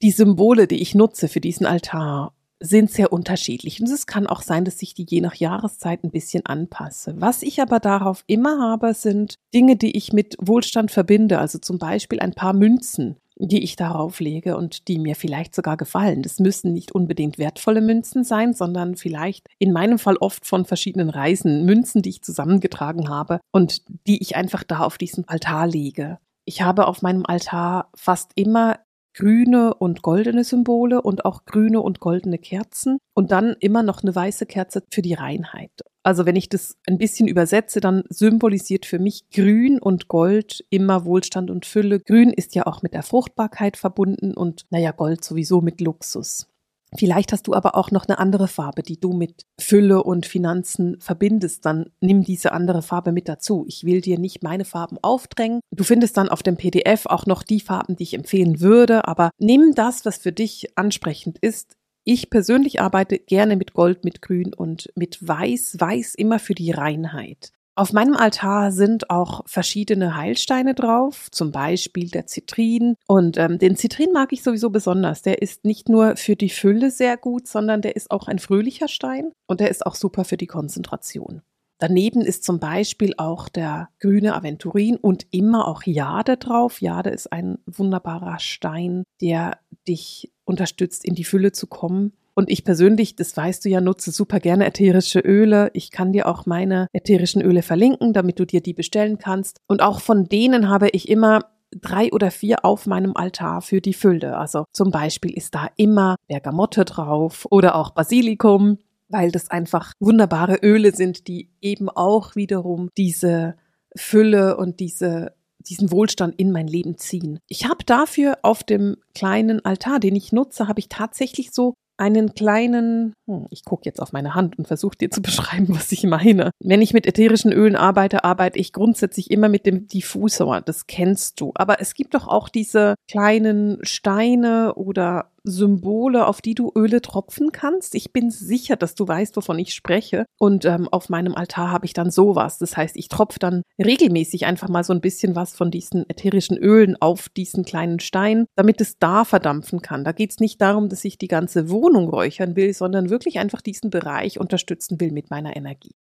Die 0.00 0.12
Symbole, 0.12 0.66
die 0.66 0.80
ich 0.80 0.94
nutze 0.94 1.28
für 1.28 1.40
diesen 1.40 1.66
Altar, 1.66 2.32
sind 2.58 2.90
sehr 2.90 3.12
unterschiedlich 3.12 3.80
und 3.80 3.90
es 3.90 4.06
kann 4.06 4.26
auch 4.26 4.40
sein, 4.40 4.64
dass 4.64 4.80
ich 4.80 4.94
die 4.94 5.06
je 5.06 5.20
nach 5.20 5.34
Jahreszeit 5.34 6.04
ein 6.04 6.10
bisschen 6.10 6.46
anpasse. 6.46 7.14
Was 7.18 7.42
ich 7.42 7.60
aber 7.60 7.80
darauf 7.80 8.24
immer 8.26 8.58
habe, 8.60 8.94
sind 8.94 9.34
Dinge, 9.52 9.76
die 9.76 9.94
ich 9.96 10.14
mit 10.14 10.36
Wohlstand 10.40 10.90
verbinde, 10.90 11.38
also 11.38 11.58
zum 11.58 11.78
Beispiel 11.78 12.20
ein 12.20 12.32
paar 12.32 12.54
Münzen, 12.54 13.16
die 13.36 13.62
ich 13.62 13.76
darauf 13.76 14.20
lege 14.20 14.56
und 14.56 14.88
die 14.88 14.98
mir 14.98 15.16
vielleicht 15.16 15.54
sogar 15.54 15.76
gefallen. 15.76 16.22
Das 16.22 16.38
müssen 16.38 16.72
nicht 16.72 16.92
unbedingt 16.92 17.38
wertvolle 17.38 17.80
Münzen 17.80 18.24
sein, 18.24 18.52
sondern 18.52 18.96
vielleicht 18.96 19.46
in 19.58 19.72
meinem 19.72 19.98
Fall 19.98 20.16
oft 20.16 20.46
von 20.46 20.64
verschiedenen 20.64 21.10
Reisen 21.10 21.64
Münzen, 21.64 22.02
die 22.02 22.10
ich 22.10 22.22
zusammengetragen 22.22 23.08
habe 23.08 23.40
und 23.52 23.82
die 24.06 24.20
ich 24.22 24.36
einfach 24.36 24.62
da 24.62 24.80
auf 24.80 24.98
diesen 24.98 25.28
Altar 25.28 25.66
lege. 25.66 26.18
Ich 26.44 26.62
habe 26.62 26.86
auf 26.86 27.02
meinem 27.02 27.24
Altar 27.24 27.90
fast 27.94 28.32
immer 28.34 28.78
grüne 29.14 29.74
und 29.74 30.02
goldene 30.02 30.44
Symbole 30.44 31.02
und 31.02 31.24
auch 31.24 31.44
grüne 31.44 31.80
und 31.80 32.00
goldene 32.00 32.38
Kerzen 32.38 32.98
und 33.14 33.30
dann 33.30 33.56
immer 33.60 33.82
noch 33.82 34.02
eine 34.02 34.14
weiße 34.14 34.46
Kerze 34.46 34.82
für 34.90 35.02
die 35.02 35.14
Reinheit. 35.14 35.70
Also 36.04 36.26
wenn 36.26 36.36
ich 36.36 36.48
das 36.48 36.76
ein 36.86 36.98
bisschen 36.98 37.28
übersetze, 37.28 37.80
dann 37.80 38.02
symbolisiert 38.08 38.86
für 38.86 38.98
mich 38.98 39.30
Grün 39.30 39.78
und 39.78 40.08
Gold 40.08 40.64
immer 40.70 41.04
Wohlstand 41.04 41.50
und 41.50 41.64
Fülle. 41.64 42.00
Grün 42.00 42.30
ist 42.30 42.54
ja 42.54 42.66
auch 42.66 42.82
mit 42.82 42.92
der 42.92 43.02
Fruchtbarkeit 43.02 43.76
verbunden 43.76 44.34
und 44.34 44.64
naja, 44.70 44.90
Gold 44.90 45.24
sowieso 45.24 45.60
mit 45.60 45.80
Luxus. 45.80 46.48
Vielleicht 46.94 47.32
hast 47.32 47.46
du 47.46 47.54
aber 47.54 47.74
auch 47.74 47.90
noch 47.90 48.06
eine 48.06 48.18
andere 48.18 48.48
Farbe, 48.48 48.82
die 48.82 49.00
du 49.00 49.14
mit 49.14 49.46
Fülle 49.58 50.02
und 50.02 50.26
Finanzen 50.26 51.00
verbindest. 51.00 51.64
Dann 51.64 51.90
nimm 52.00 52.22
diese 52.22 52.52
andere 52.52 52.82
Farbe 52.82 53.12
mit 53.12 53.28
dazu. 53.28 53.64
Ich 53.66 53.84
will 53.84 54.02
dir 54.02 54.18
nicht 54.18 54.42
meine 54.42 54.66
Farben 54.66 54.98
aufdrängen. 55.00 55.60
Du 55.70 55.84
findest 55.84 56.18
dann 56.18 56.28
auf 56.28 56.42
dem 56.42 56.56
PDF 56.56 57.06
auch 57.06 57.24
noch 57.24 57.44
die 57.44 57.60
Farben, 57.60 57.96
die 57.96 58.02
ich 58.02 58.14
empfehlen 58.14 58.60
würde. 58.60 59.08
Aber 59.08 59.30
nimm 59.38 59.74
das, 59.74 60.04
was 60.04 60.18
für 60.18 60.32
dich 60.32 60.76
ansprechend 60.76 61.38
ist. 61.38 61.76
Ich 62.04 62.30
persönlich 62.30 62.80
arbeite 62.80 63.18
gerne 63.18 63.56
mit 63.56 63.74
Gold, 63.74 64.04
mit 64.04 64.22
Grün 64.22 64.52
und 64.54 64.90
mit 64.96 65.26
Weiß. 65.26 65.76
Weiß 65.78 66.14
immer 66.16 66.38
für 66.38 66.54
die 66.54 66.72
Reinheit. 66.72 67.52
Auf 67.74 67.94
meinem 67.94 68.16
Altar 68.16 68.70
sind 68.70 69.08
auch 69.08 69.42
verschiedene 69.46 70.14
Heilsteine 70.14 70.74
drauf, 70.74 71.30
zum 71.30 71.52
Beispiel 71.52 72.10
der 72.10 72.26
Zitrin. 72.26 72.96
Und 73.06 73.38
ähm, 73.38 73.58
den 73.58 73.76
Zitrin 73.76 74.12
mag 74.12 74.32
ich 74.32 74.42
sowieso 74.42 74.68
besonders. 74.68 75.22
Der 75.22 75.40
ist 75.40 75.64
nicht 75.64 75.88
nur 75.88 76.16
für 76.16 76.36
die 76.36 76.50
Fülle 76.50 76.90
sehr 76.90 77.16
gut, 77.16 77.48
sondern 77.48 77.80
der 77.80 77.96
ist 77.96 78.10
auch 78.10 78.28
ein 78.28 78.38
fröhlicher 78.38 78.88
Stein 78.88 79.32
und 79.46 79.60
der 79.60 79.70
ist 79.70 79.86
auch 79.86 79.94
super 79.94 80.24
für 80.24 80.36
die 80.36 80.46
Konzentration. 80.46 81.40
Daneben 81.82 82.20
ist 82.20 82.44
zum 82.44 82.60
Beispiel 82.60 83.14
auch 83.16 83.48
der 83.48 83.88
grüne 83.98 84.36
Aventurin 84.36 84.98
und 84.98 85.26
immer 85.32 85.66
auch 85.66 85.82
Jade 85.82 86.36
drauf. 86.36 86.80
Jade 86.80 87.10
ist 87.10 87.32
ein 87.32 87.58
wunderbarer 87.66 88.38
Stein, 88.38 89.02
der 89.20 89.58
dich 89.88 90.30
unterstützt, 90.44 91.04
in 91.04 91.16
die 91.16 91.24
Fülle 91.24 91.50
zu 91.50 91.66
kommen. 91.66 92.12
Und 92.34 92.50
ich 92.52 92.62
persönlich, 92.62 93.16
das 93.16 93.36
weißt 93.36 93.64
du 93.64 93.68
ja, 93.68 93.80
nutze 93.80 94.12
super 94.12 94.38
gerne 94.38 94.66
ätherische 94.66 95.18
Öle. 95.18 95.70
Ich 95.74 95.90
kann 95.90 96.12
dir 96.12 96.28
auch 96.28 96.46
meine 96.46 96.86
ätherischen 96.92 97.42
Öle 97.42 97.62
verlinken, 97.62 98.12
damit 98.12 98.38
du 98.38 98.46
dir 98.46 98.60
die 98.60 98.74
bestellen 98.74 99.18
kannst. 99.18 99.58
Und 99.66 99.82
auch 99.82 100.00
von 100.00 100.26
denen 100.28 100.68
habe 100.68 100.88
ich 100.90 101.08
immer 101.08 101.46
drei 101.72 102.12
oder 102.12 102.30
vier 102.30 102.64
auf 102.64 102.86
meinem 102.86 103.16
Altar 103.16 103.60
für 103.60 103.80
die 103.80 103.92
Fülle. 103.92 104.36
Also 104.36 104.66
zum 104.70 104.92
Beispiel 104.92 105.32
ist 105.32 105.56
da 105.56 105.66
immer 105.74 106.14
Bergamotte 106.28 106.84
drauf 106.84 107.44
oder 107.50 107.74
auch 107.74 107.90
Basilikum, 107.90 108.78
weil 109.12 109.30
das 109.30 109.50
einfach 109.50 109.92
wunderbare 110.00 110.56
Öle 110.62 110.94
sind, 110.94 111.28
die 111.28 111.50
eben 111.60 111.88
auch 111.88 112.34
wiederum 112.34 112.88
diese 112.96 113.56
Fülle 113.94 114.56
und 114.56 114.80
diese 114.80 115.34
diesen 115.68 115.92
Wohlstand 115.92 116.34
in 116.38 116.50
mein 116.50 116.66
Leben 116.66 116.98
ziehen. 116.98 117.38
Ich 117.46 117.68
habe 117.68 117.84
dafür 117.84 118.38
auf 118.42 118.64
dem 118.64 118.96
kleinen 119.14 119.64
Altar, 119.64 120.00
den 120.00 120.16
ich 120.16 120.32
nutze, 120.32 120.66
habe 120.66 120.80
ich 120.80 120.88
tatsächlich 120.88 121.52
so 121.52 121.74
einen 121.98 122.34
kleinen, 122.34 123.14
hm, 123.28 123.46
ich 123.50 123.64
gucke 123.64 123.84
jetzt 123.84 124.00
auf 124.00 124.12
meine 124.12 124.34
Hand 124.34 124.58
und 124.58 124.66
versuche 124.66 124.96
dir 124.96 125.10
zu 125.10 125.22
beschreiben, 125.22 125.68
was 125.68 125.92
ich 125.92 126.04
meine. 126.04 126.50
Wenn 126.60 126.82
ich 126.82 126.92
mit 126.92 127.06
ätherischen 127.06 127.52
Ölen 127.52 127.76
arbeite, 127.76 128.24
arbeite 128.24 128.58
ich 128.58 128.72
grundsätzlich 128.72 129.30
immer 129.30 129.48
mit 129.48 129.66
dem 129.66 129.86
Diffusor. 129.86 130.62
Das 130.62 130.86
kennst 130.86 131.40
du. 131.40 131.52
Aber 131.54 131.80
es 131.80 131.94
gibt 131.94 132.14
doch 132.14 132.26
auch 132.26 132.48
diese 132.48 132.94
kleinen 133.08 133.78
Steine 133.82 134.74
oder 134.74 135.31
Symbole, 135.44 136.26
auf 136.26 136.40
die 136.40 136.54
du 136.54 136.72
Öle 136.76 137.02
tropfen 137.02 137.52
kannst. 137.52 137.94
Ich 137.94 138.12
bin 138.12 138.30
sicher, 138.30 138.76
dass 138.76 138.94
du 138.94 139.06
weißt, 139.06 139.36
wovon 139.36 139.58
ich 139.58 139.74
spreche. 139.74 140.24
Und 140.38 140.64
ähm, 140.64 140.88
auf 140.88 141.08
meinem 141.08 141.34
Altar 141.34 141.70
habe 141.70 141.86
ich 141.86 141.92
dann 141.92 142.10
sowas. 142.10 142.58
Das 142.58 142.76
heißt, 142.76 142.96
ich 142.96 143.08
tropfe 143.08 143.38
dann 143.38 143.62
regelmäßig 143.78 144.46
einfach 144.46 144.68
mal 144.68 144.84
so 144.84 144.92
ein 144.92 145.00
bisschen 145.00 145.34
was 145.34 145.54
von 145.54 145.70
diesen 145.70 146.08
ätherischen 146.08 146.56
Ölen 146.56 146.96
auf 147.00 147.28
diesen 147.28 147.64
kleinen 147.64 148.00
Stein, 148.00 148.46
damit 148.56 148.80
es 148.80 148.98
da 148.98 149.24
verdampfen 149.24 149.82
kann. 149.82 150.04
Da 150.04 150.12
geht 150.12 150.30
es 150.30 150.38
nicht 150.38 150.60
darum, 150.60 150.88
dass 150.88 151.04
ich 151.04 151.18
die 151.18 151.28
ganze 151.28 151.70
Wohnung 151.70 152.08
räuchern 152.08 152.56
will, 152.56 152.72
sondern 152.74 153.10
wirklich 153.10 153.38
einfach 153.38 153.62
diesen 153.62 153.90
Bereich 153.90 154.38
unterstützen 154.38 155.00
will 155.00 155.12
mit 155.12 155.30
meiner 155.30 155.56
Energie. 155.56 155.94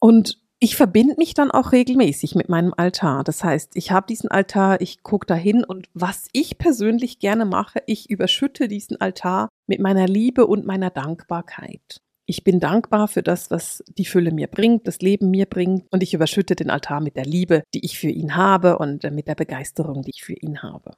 Und 0.00 0.38
ich 0.62 0.76
verbinde 0.76 1.14
mich 1.16 1.32
dann 1.32 1.50
auch 1.50 1.72
regelmäßig 1.72 2.34
mit 2.34 2.50
meinem 2.50 2.74
Altar. 2.76 3.24
Das 3.24 3.42
heißt, 3.42 3.72
ich 3.74 3.92
habe 3.92 4.06
diesen 4.06 4.30
Altar, 4.30 4.82
ich 4.82 5.02
gucke 5.02 5.26
da 5.26 5.34
hin 5.34 5.64
und 5.64 5.88
was 5.94 6.28
ich 6.32 6.58
persönlich 6.58 7.18
gerne 7.18 7.46
mache, 7.46 7.82
ich 7.86 8.10
überschütte 8.10 8.68
diesen 8.68 9.00
Altar 9.00 9.48
mit 9.66 9.80
meiner 9.80 10.06
Liebe 10.06 10.46
und 10.46 10.66
meiner 10.66 10.90
Dankbarkeit. 10.90 12.02
Ich 12.26 12.44
bin 12.44 12.60
dankbar 12.60 13.08
für 13.08 13.22
das, 13.22 13.50
was 13.50 13.82
die 13.88 14.04
Fülle 14.04 14.32
mir 14.32 14.48
bringt, 14.48 14.86
das 14.86 15.00
Leben 15.00 15.30
mir 15.30 15.46
bringt 15.46 15.86
und 15.90 16.02
ich 16.02 16.12
überschütte 16.12 16.54
den 16.54 16.68
Altar 16.68 17.00
mit 17.00 17.16
der 17.16 17.24
Liebe, 17.24 17.62
die 17.72 17.84
ich 17.84 17.98
für 17.98 18.10
ihn 18.10 18.36
habe 18.36 18.78
und 18.78 19.02
mit 19.10 19.28
der 19.28 19.34
Begeisterung, 19.34 20.02
die 20.02 20.12
ich 20.14 20.22
für 20.22 20.34
ihn 20.34 20.62
habe. 20.62 20.92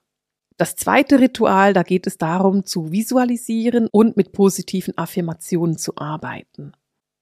Das 0.57 0.75
zweite 0.75 1.21
Ritual, 1.21 1.73
da 1.73 1.85
geht 1.85 2.07
es 2.07 2.19
darum, 2.19 2.67
zu 2.67 2.91
visualisieren 2.91 3.89
und 3.91 4.17
mit 4.17 4.33
positiven 4.33 4.99
Affirmationen 4.99 5.79
zu 5.79 5.97
arbeiten. 5.97 6.73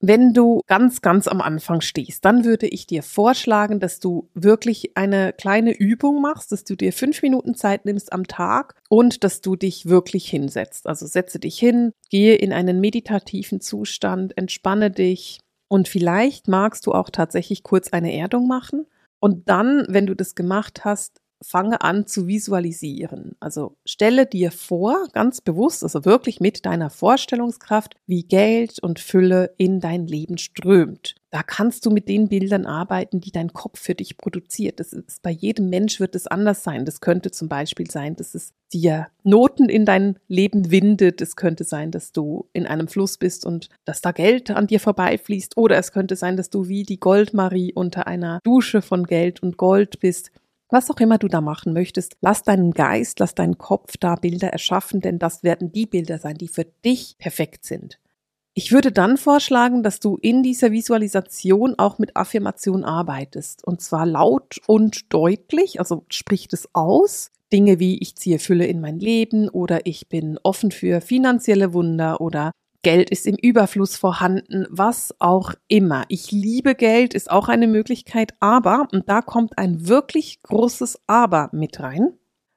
Wenn 0.02 0.32
du 0.32 0.62
ganz, 0.66 1.02
ganz 1.02 1.28
am 1.28 1.42
Anfang 1.42 1.82
stehst, 1.82 2.24
dann 2.24 2.44
würde 2.44 2.66
ich 2.66 2.86
dir 2.86 3.02
vorschlagen, 3.02 3.80
dass 3.80 4.00
du 4.00 4.30
wirklich 4.32 4.96
eine 4.96 5.34
kleine 5.34 5.72
Übung 5.72 6.22
machst, 6.22 6.52
dass 6.52 6.64
du 6.64 6.74
dir 6.74 6.94
fünf 6.94 7.20
Minuten 7.20 7.54
Zeit 7.54 7.84
nimmst 7.84 8.10
am 8.14 8.26
Tag 8.26 8.80
und 8.88 9.24
dass 9.24 9.42
du 9.42 9.56
dich 9.56 9.86
wirklich 9.86 10.26
hinsetzt. 10.26 10.86
Also 10.86 11.06
setze 11.06 11.38
dich 11.38 11.58
hin, 11.58 11.92
gehe 12.08 12.36
in 12.36 12.54
einen 12.54 12.80
meditativen 12.80 13.60
Zustand, 13.60 14.38
entspanne 14.38 14.90
dich 14.90 15.40
und 15.68 15.86
vielleicht 15.86 16.48
magst 16.48 16.86
du 16.86 16.92
auch 16.92 17.10
tatsächlich 17.10 17.62
kurz 17.62 17.92
eine 17.92 18.14
Erdung 18.14 18.48
machen. 18.48 18.86
Und 19.20 19.50
dann, 19.50 19.84
wenn 19.88 20.06
du 20.06 20.16
das 20.16 20.34
gemacht 20.34 20.84
hast, 20.84 21.20
fange 21.42 21.80
an 21.80 22.06
zu 22.06 22.26
visualisieren. 22.26 23.36
Also 23.40 23.76
stelle 23.84 24.26
dir 24.26 24.50
vor, 24.50 25.08
ganz 25.12 25.40
bewusst, 25.40 25.82
also 25.82 26.04
wirklich 26.04 26.40
mit 26.40 26.66
deiner 26.66 26.90
Vorstellungskraft, 26.90 27.94
wie 28.06 28.22
Geld 28.22 28.78
und 28.80 29.00
Fülle 29.00 29.54
in 29.56 29.80
dein 29.80 30.06
Leben 30.06 30.38
strömt. 30.38 31.14
Da 31.30 31.44
kannst 31.44 31.86
du 31.86 31.90
mit 31.90 32.08
den 32.08 32.28
Bildern 32.28 32.66
arbeiten, 32.66 33.20
die 33.20 33.30
dein 33.30 33.52
Kopf 33.52 33.78
für 33.78 33.94
dich 33.94 34.18
produziert. 34.18 34.80
Das 34.80 34.92
ist 34.92 35.22
bei 35.22 35.30
jedem 35.30 35.70
Mensch 35.70 36.00
wird 36.00 36.16
es 36.16 36.26
anders 36.26 36.64
sein. 36.64 36.84
Das 36.84 37.00
könnte 37.00 37.30
zum 37.30 37.48
Beispiel 37.48 37.88
sein, 37.88 38.16
dass 38.16 38.34
es 38.34 38.52
dir 38.72 39.06
Noten 39.22 39.68
in 39.68 39.84
dein 39.84 40.18
Leben 40.26 40.72
windet. 40.72 41.20
Es 41.20 41.36
könnte 41.36 41.62
sein, 41.62 41.92
dass 41.92 42.10
du 42.10 42.48
in 42.52 42.66
einem 42.66 42.88
Fluss 42.88 43.16
bist 43.16 43.46
und 43.46 43.68
dass 43.84 44.00
da 44.00 44.10
Geld 44.10 44.50
an 44.50 44.66
dir 44.66 44.80
vorbeifließt. 44.80 45.56
Oder 45.56 45.78
es 45.78 45.92
könnte 45.92 46.16
sein, 46.16 46.36
dass 46.36 46.50
du 46.50 46.66
wie 46.66 46.82
die 46.82 46.98
Goldmarie 46.98 47.72
unter 47.74 48.08
einer 48.08 48.40
Dusche 48.42 48.82
von 48.82 49.06
Geld 49.06 49.40
und 49.40 49.56
Gold 49.56 50.00
bist. 50.00 50.32
Was 50.70 50.90
auch 50.90 50.98
immer 50.98 51.18
du 51.18 51.26
da 51.26 51.40
machen 51.40 51.72
möchtest, 51.72 52.16
lass 52.20 52.44
deinen 52.44 52.70
Geist, 52.72 53.18
lass 53.18 53.34
deinen 53.34 53.58
Kopf 53.58 53.96
da 53.98 54.14
Bilder 54.14 54.48
erschaffen, 54.48 55.00
denn 55.00 55.18
das 55.18 55.42
werden 55.42 55.72
die 55.72 55.86
Bilder 55.86 56.18
sein, 56.18 56.36
die 56.36 56.48
für 56.48 56.64
dich 56.84 57.16
perfekt 57.18 57.64
sind. 57.64 57.98
Ich 58.54 58.72
würde 58.72 58.92
dann 58.92 59.16
vorschlagen, 59.16 59.82
dass 59.82 60.00
du 60.00 60.16
in 60.16 60.42
dieser 60.42 60.72
Visualisation 60.72 61.76
auch 61.78 61.98
mit 61.98 62.16
Affirmation 62.16 62.84
arbeitest. 62.84 63.64
Und 63.64 63.80
zwar 63.80 64.06
laut 64.06 64.60
und 64.66 65.12
deutlich, 65.12 65.78
also 65.78 66.04
sprich 66.08 66.48
es 66.52 66.68
aus. 66.72 67.30
Dinge 67.52 67.80
wie 67.80 67.98
ich 67.98 68.16
ziehe 68.16 68.38
Fülle 68.38 68.66
in 68.66 68.80
mein 68.80 68.98
Leben 68.98 69.48
oder 69.48 69.86
ich 69.86 70.08
bin 70.08 70.38
offen 70.42 70.70
für 70.70 71.00
finanzielle 71.00 71.72
Wunder 71.72 72.20
oder 72.20 72.52
Geld 72.82 73.10
ist 73.10 73.26
im 73.26 73.36
Überfluss 73.36 73.96
vorhanden, 73.96 74.66
was 74.70 75.14
auch 75.18 75.54
immer. 75.68 76.04
Ich 76.08 76.32
liebe 76.32 76.74
Geld 76.74 77.12
ist 77.12 77.30
auch 77.30 77.48
eine 77.48 77.66
Möglichkeit, 77.66 78.34
aber, 78.40 78.88
und 78.92 79.08
da 79.08 79.20
kommt 79.20 79.58
ein 79.58 79.86
wirklich 79.86 80.42
großes 80.42 81.00
Aber 81.06 81.50
mit 81.52 81.80
rein, 81.80 82.14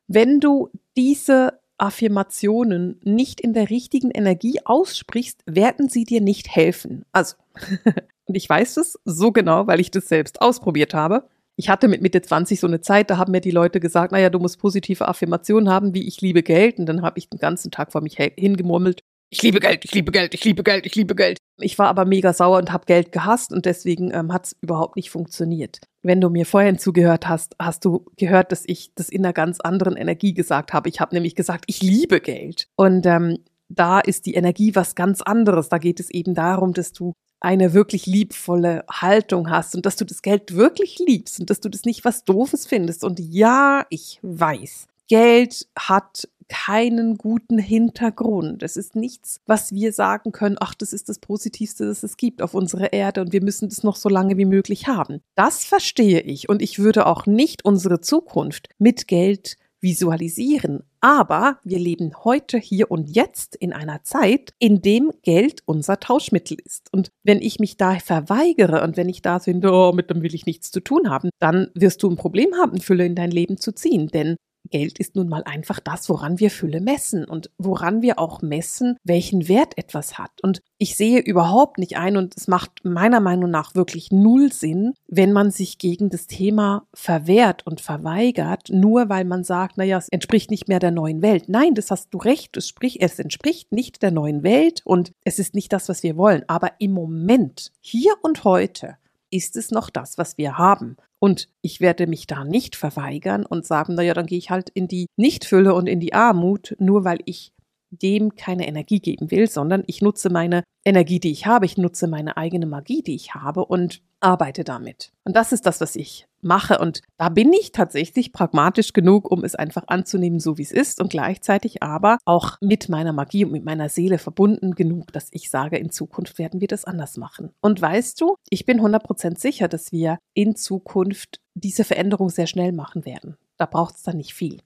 wenn 0.07 0.39
du 0.39 0.69
diese 0.95 1.59
Affirmationen 1.77 2.99
nicht 3.03 3.41
in 3.41 3.53
der 3.53 3.69
richtigen 3.69 4.11
Energie 4.11 4.59
aussprichst, 4.63 5.41
werden 5.45 5.89
sie 5.89 6.05
dir 6.05 6.21
nicht 6.21 6.47
helfen. 6.47 7.03
Also, 7.11 7.35
und 8.25 8.35
ich 8.35 8.47
weiß 8.47 8.77
es 8.77 8.97
so 9.03 9.31
genau, 9.31 9.67
weil 9.67 9.81
ich 9.81 9.91
das 9.91 10.07
selbst 10.07 10.41
ausprobiert 10.41 10.93
habe. 10.93 11.27
Ich 11.55 11.69
hatte 11.69 11.87
mit 11.87 12.01
Mitte 12.01 12.21
20 12.21 12.59
so 12.59 12.67
eine 12.67 12.81
Zeit, 12.81 13.09
da 13.09 13.17
haben 13.17 13.31
mir 13.31 13.41
die 13.41 13.51
Leute 13.51 13.79
gesagt, 13.79 14.11
naja, 14.11 14.29
du 14.29 14.39
musst 14.39 14.59
positive 14.59 15.07
Affirmationen 15.07 15.69
haben, 15.69 15.93
wie 15.93 16.07
ich 16.07 16.21
liebe 16.21 16.41
Geld. 16.41 16.79
Und 16.79 16.85
dann 16.85 17.01
habe 17.01 17.19
ich 17.19 17.29
den 17.29 17.39
ganzen 17.39 17.69
Tag 17.69 17.91
vor 17.91 18.01
mich 18.01 18.15
hingemurmelt, 18.15 19.03
ich 19.33 19.41
liebe 19.41 19.59
Geld, 19.59 19.83
ich 19.83 19.93
liebe 19.93 20.11
Geld, 20.11 20.33
ich 20.35 20.43
liebe 20.45 20.63
Geld, 20.63 20.85
ich 20.85 20.95
liebe 20.95 21.15
Geld. 21.15 21.39
Ich 21.59 21.79
war 21.79 21.87
aber 21.87 22.05
mega 22.05 22.33
sauer 22.33 22.59
und 22.59 22.71
habe 22.71 22.85
Geld 22.85 23.11
gehasst 23.11 23.51
und 23.51 23.65
deswegen 23.65 24.13
ähm, 24.13 24.31
hat 24.31 24.45
es 24.45 24.55
überhaupt 24.61 24.95
nicht 24.95 25.09
funktioniert. 25.09 25.79
Wenn 26.03 26.21
du 26.21 26.29
mir 26.29 26.45
vorhin 26.45 26.77
zugehört 26.77 27.27
hast, 27.27 27.55
hast 27.59 27.83
du 27.83 28.05
gehört, 28.15 28.51
dass 28.51 28.63
ich 28.67 28.93
das 28.93 29.09
in 29.09 29.25
einer 29.25 29.33
ganz 29.33 29.59
anderen 29.59 29.95
Energie 29.95 30.35
gesagt 30.35 30.71
habe. 30.71 30.87
Ich 30.89 30.99
habe 30.99 31.15
nämlich 31.15 31.33
gesagt, 31.33 31.65
ich 31.67 31.81
liebe 31.81 32.21
Geld. 32.21 32.67
Und 32.75 33.07
ähm, 33.07 33.39
da 33.69 33.99
ist 33.99 34.27
die 34.27 34.35
Energie 34.35 34.75
was 34.75 34.93
ganz 34.93 35.21
anderes. 35.21 35.67
Da 35.69 35.79
geht 35.79 35.99
es 35.99 36.11
eben 36.11 36.35
darum, 36.35 36.73
dass 36.73 36.91
du 36.91 37.13
eine 37.39 37.73
wirklich 37.73 38.05
liebvolle 38.05 38.85
Haltung 38.89 39.49
hast 39.49 39.75
und 39.75 39.85
dass 39.85 39.95
du 39.95 40.05
das 40.05 40.21
Geld 40.21 40.55
wirklich 40.55 40.99
liebst 40.99 41.39
und 41.39 41.49
dass 41.49 41.59
du 41.59 41.69
das 41.69 41.85
nicht 41.85 42.05
was 42.05 42.23
Doofes 42.23 42.67
findest. 42.67 43.03
Und 43.03 43.19
ja, 43.19 43.85
ich 43.89 44.19
weiß, 44.21 44.87
Geld 45.09 45.67
hat 45.77 46.27
keinen 46.47 47.17
guten 47.17 47.57
Hintergrund. 47.57 48.63
Es 48.63 48.77
ist 48.77 48.95
nichts, 48.95 49.41
was 49.45 49.73
wir 49.73 49.93
sagen 49.93 50.31
können, 50.31 50.57
ach, 50.59 50.73
das 50.73 50.93
ist 50.93 51.09
das 51.09 51.19
Positivste, 51.19 51.85
das 51.85 52.03
es 52.03 52.17
gibt 52.17 52.41
auf 52.41 52.53
unserer 52.53 52.93
Erde 52.93 53.21
und 53.21 53.33
wir 53.33 53.43
müssen 53.43 53.69
das 53.69 53.83
noch 53.83 53.95
so 53.95 54.09
lange 54.09 54.37
wie 54.37 54.45
möglich 54.45 54.87
haben. 54.87 55.21
Das 55.35 55.65
verstehe 55.65 56.21
ich 56.21 56.49
und 56.49 56.61
ich 56.61 56.79
würde 56.79 57.05
auch 57.05 57.25
nicht 57.25 57.65
unsere 57.65 58.01
Zukunft 58.01 58.69
mit 58.77 59.07
Geld 59.07 59.57
visualisieren. 59.83 60.83
Aber 61.01 61.59
wir 61.63 61.77
leben 61.77 62.13
heute, 62.23 62.57
hier 62.57 62.89
und 62.89 63.09
jetzt 63.09 63.55
in 63.55 63.73
einer 63.73 64.01
Zeit, 64.03 64.53
in 64.57 64.81
dem 64.81 65.11
Geld 65.21 65.61
unser 65.65 65.99
Tauschmittel 65.99 66.57
ist. 66.63 66.87
Und 66.91 67.09
wenn 67.23 67.41
ich 67.41 67.59
mich 67.59 67.75
da 67.75 67.99
verweigere 67.99 68.81
und 68.81 68.95
wenn 68.95 69.09
ich 69.09 69.21
da 69.21 69.39
finde, 69.39 69.71
oh, 69.71 69.91
mit 69.91 70.09
dem 70.09 70.23
will 70.23 70.33
ich 70.33 70.45
nichts 70.45 70.71
zu 70.71 70.79
tun 70.79 71.09
haben, 71.09 71.29
dann 71.39 71.67
wirst 71.75 72.01
du 72.01 72.09
ein 72.09 72.15
Problem 72.15 72.55
haben, 72.55 72.79
Fülle 72.79 73.05
in 73.05 73.15
dein 73.15 73.31
Leben 73.31 73.57
zu 73.57 73.73
ziehen. 73.73 74.07
Denn 74.07 74.37
Geld 74.69 74.99
ist 74.99 75.15
nun 75.15 75.29
mal 75.29 75.43
einfach 75.43 75.79
das, 75.79 76.09
woran 76.09 76.39
wir 76.39 76.49
Fülle 76.49 76.81
messen 76.81 77.25
und 77.25 77.51
woran 77.57 78.01
wir 78.01 78.19
auch 78.19 78.41
messen, 78.41 78.97
welchen 79.03 79.47
Wert 79.47 79.77
etwas 79.77 80.17
hat. 80.17 80.31
Und 80.41 80.61
ich 80.77 80.95
sehe 80.95 81.19
überhaupt 81.19 81.77
nicht 81.77 81.97
ein 81.97 82.17
und 82.17 82.35
es 82.35 82.47
macht 82.47 82.83
meiner 82.83 83.19
Meinung 83.19 83.51
nach 83.51 83.75
wirklich 83.75 84.11
null 84.11 84.51
Sinn, 84.51 84.93
wenn 85.07 85.31
man 85.31 85.51
sich 85.51 85.77
gegen 85.77 86.09
das 86.09 86.27
Thema 86.27 86.87
verwehrt 86.93 87.65
und 87.65 87.81
verweigert, 87.81 88.69
nur 88.69 89.09
weil 89.09 89.25
man 89.25 89.43
sagt, 89.43 89.77
naja, 89.77 89.97
es 89.97 90.09
entspricht 90.09 90.51
nicht 90.51 90.67
mehr 90.67 90.79
der 90.79 90.91
neuen 90.91 91.21
Welt. 91.21 91.45
Nein, 91.47 91.75
das 91.75 91.91
hast 91.91 92.13
du 92.13 92.17
recht, 92.17 92.57
es, 92.57 92.67
sprich, 92.67 93.01
es 93.01 93.19
entspricht 93.19 93.71
nicht 93.71 94.01
der 94.01 94.11
neuen 94.11 94.43
Welt 94.43 94.81
und 94.85 95.13
es 95.23 95.39
ist 95.39 95.55
nicht 95.55 95.71
das, 95.71 95.89
was 95.89 96.03
wir 96.03 96.17
wollen. 96.17 96.43
Aber 96.47 96.71
im 96.79 96.91
Moment, 96.93 97.71
hier 97.79 98.13
und 98.21 98.43
heute, 98.43 98.97
ist 99.33 99.57
es 99.57 99.71
noch 99.71 99.89
das, 99.89 100.17
was 100.17 100.37
wir 100.37 100.57
haben. 100.57 100.95
Und 101.19 101.49
ich 101.61 101.81
werde 101.81 102.05
mich 102.05 102.27
da 102.27 102.43
nicht 102.43 102.75
verweigern 102.75 103.45
und 103.45 103.65
sagen, 103.65 103.95
naja, 103.95 104.13
dann 104.13 104.25
gehe 104.25 104.37
ich 104.37 104.51
halt 104.51 104.69
in 104.69 104.87
die 104.87 105.07
Nichtfülle 105.15 105.73
und 105.73 105.87
in 105.87 105.99
die 105.99 106.13
Armut, 106.13 106.75
nur 106.79 107.03
weil 107.03 107.19
ich 107.25 107.53
dem 108.01 108.35
keine 108.35 108.67
Energie 108.67 108.99
geben 108.99 109.31
will, 109.31 109.47
sondern 109.47 109.83
ich 109.87 110.01
nutze 110.01 110.29
meine 110.29 110.63
Energie, 110.85 111.19
die 111.19 111.31
ich 111.31 111.45
habe, 111.45 111.65
ich 111.65 111.77
nutze 111.77 112.07
meine 112.07 112.37
eigene 112.37 112.65
Magie, 112.65 113.01
die 113.01 113.15
ich 113.15 113.33
habe 113.33 113.65
und 113.65 114.01
arbeite 114.19 114.63
damit. 114.63 115.11
Und 115.25 115.35
das 115.35 115.51
ist 115.51 115.65
das, 115.65 115.81
was 115.81 115.95
ich 115.95 116.27
mache. 116.41 116.79
Und 116.79 117.01
da 117.17 117.29
bin 117.29 117.51
ich 117.53 117.71
tatsächlich 117.71 118.31
pragmatisch 118.31 118.93
genug, 118.93 119.29
um 119.31 119.43
es 119.43 119.55
einfach 119.55 119.83
anzunehmen, 119.87 120.39
so 120.39 120.57
wie 120.57 120.63
es 120.63 120.71
ist 120.71 121.01
und 121.01 121.09
gleichzeitig 121.09 121.83
aber 121.83 122.17
auch 122.25 122.57
mit 122.61 122.89
meiner 122.89 123.13
Magie 123.13 123.45
und 123.45 123.51
mit 123.51 123.65
meiner 123.65 123.89
Seele 123.89 124.17
verbunden 124.17 124.75
genug, 124.75 125.11
dass 125.11 125.29
ich 125.31 125.49
sage, 125.49 125.77
in 125.77 125.89
Zukunft 125.89 126.37
werden 126.37 126.61
wir 126.61 126.67
das 126.67 126.85
anders 126.85 127.17
machen. 127.17 127.51
Und 127.61 127.81
weißt 127.81 128.19
du, 128.19 128.35
ich 128.49 128.65
bin 128.65 128.81
100% 128.81 129.39
sicher, 129.39 129.67
dass 129.67 129.91
wir 129.91 130.19
in 130.33 130.55
Zukunft 130.55 131.39
diese 131.53 131.83
Veränderung 131.83 132.29
sehr 132.29 132.47
schnell 132.47 132.71
machen 132.71 133.05
werden. 133.05 133.37
Da 133.57 133.65
braucht 133.65 133.95
es 133.95 134.03
dann 134.03 134.17
nicht 134.17 134.33
viel. 134.33 134.61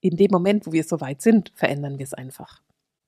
In 0.00 0.16
dem 0.16 0.30
Moment, 0.32 0.66
wo 0.66 0.72
wir 0.72 0.84
so 0.84 1.00
weit 1.00 1.22
sind, 1.22 1.52
verändern 1.54 1.98
wir 1.98 2.04
es 2.04 2.14
einfach. 2.14 2.60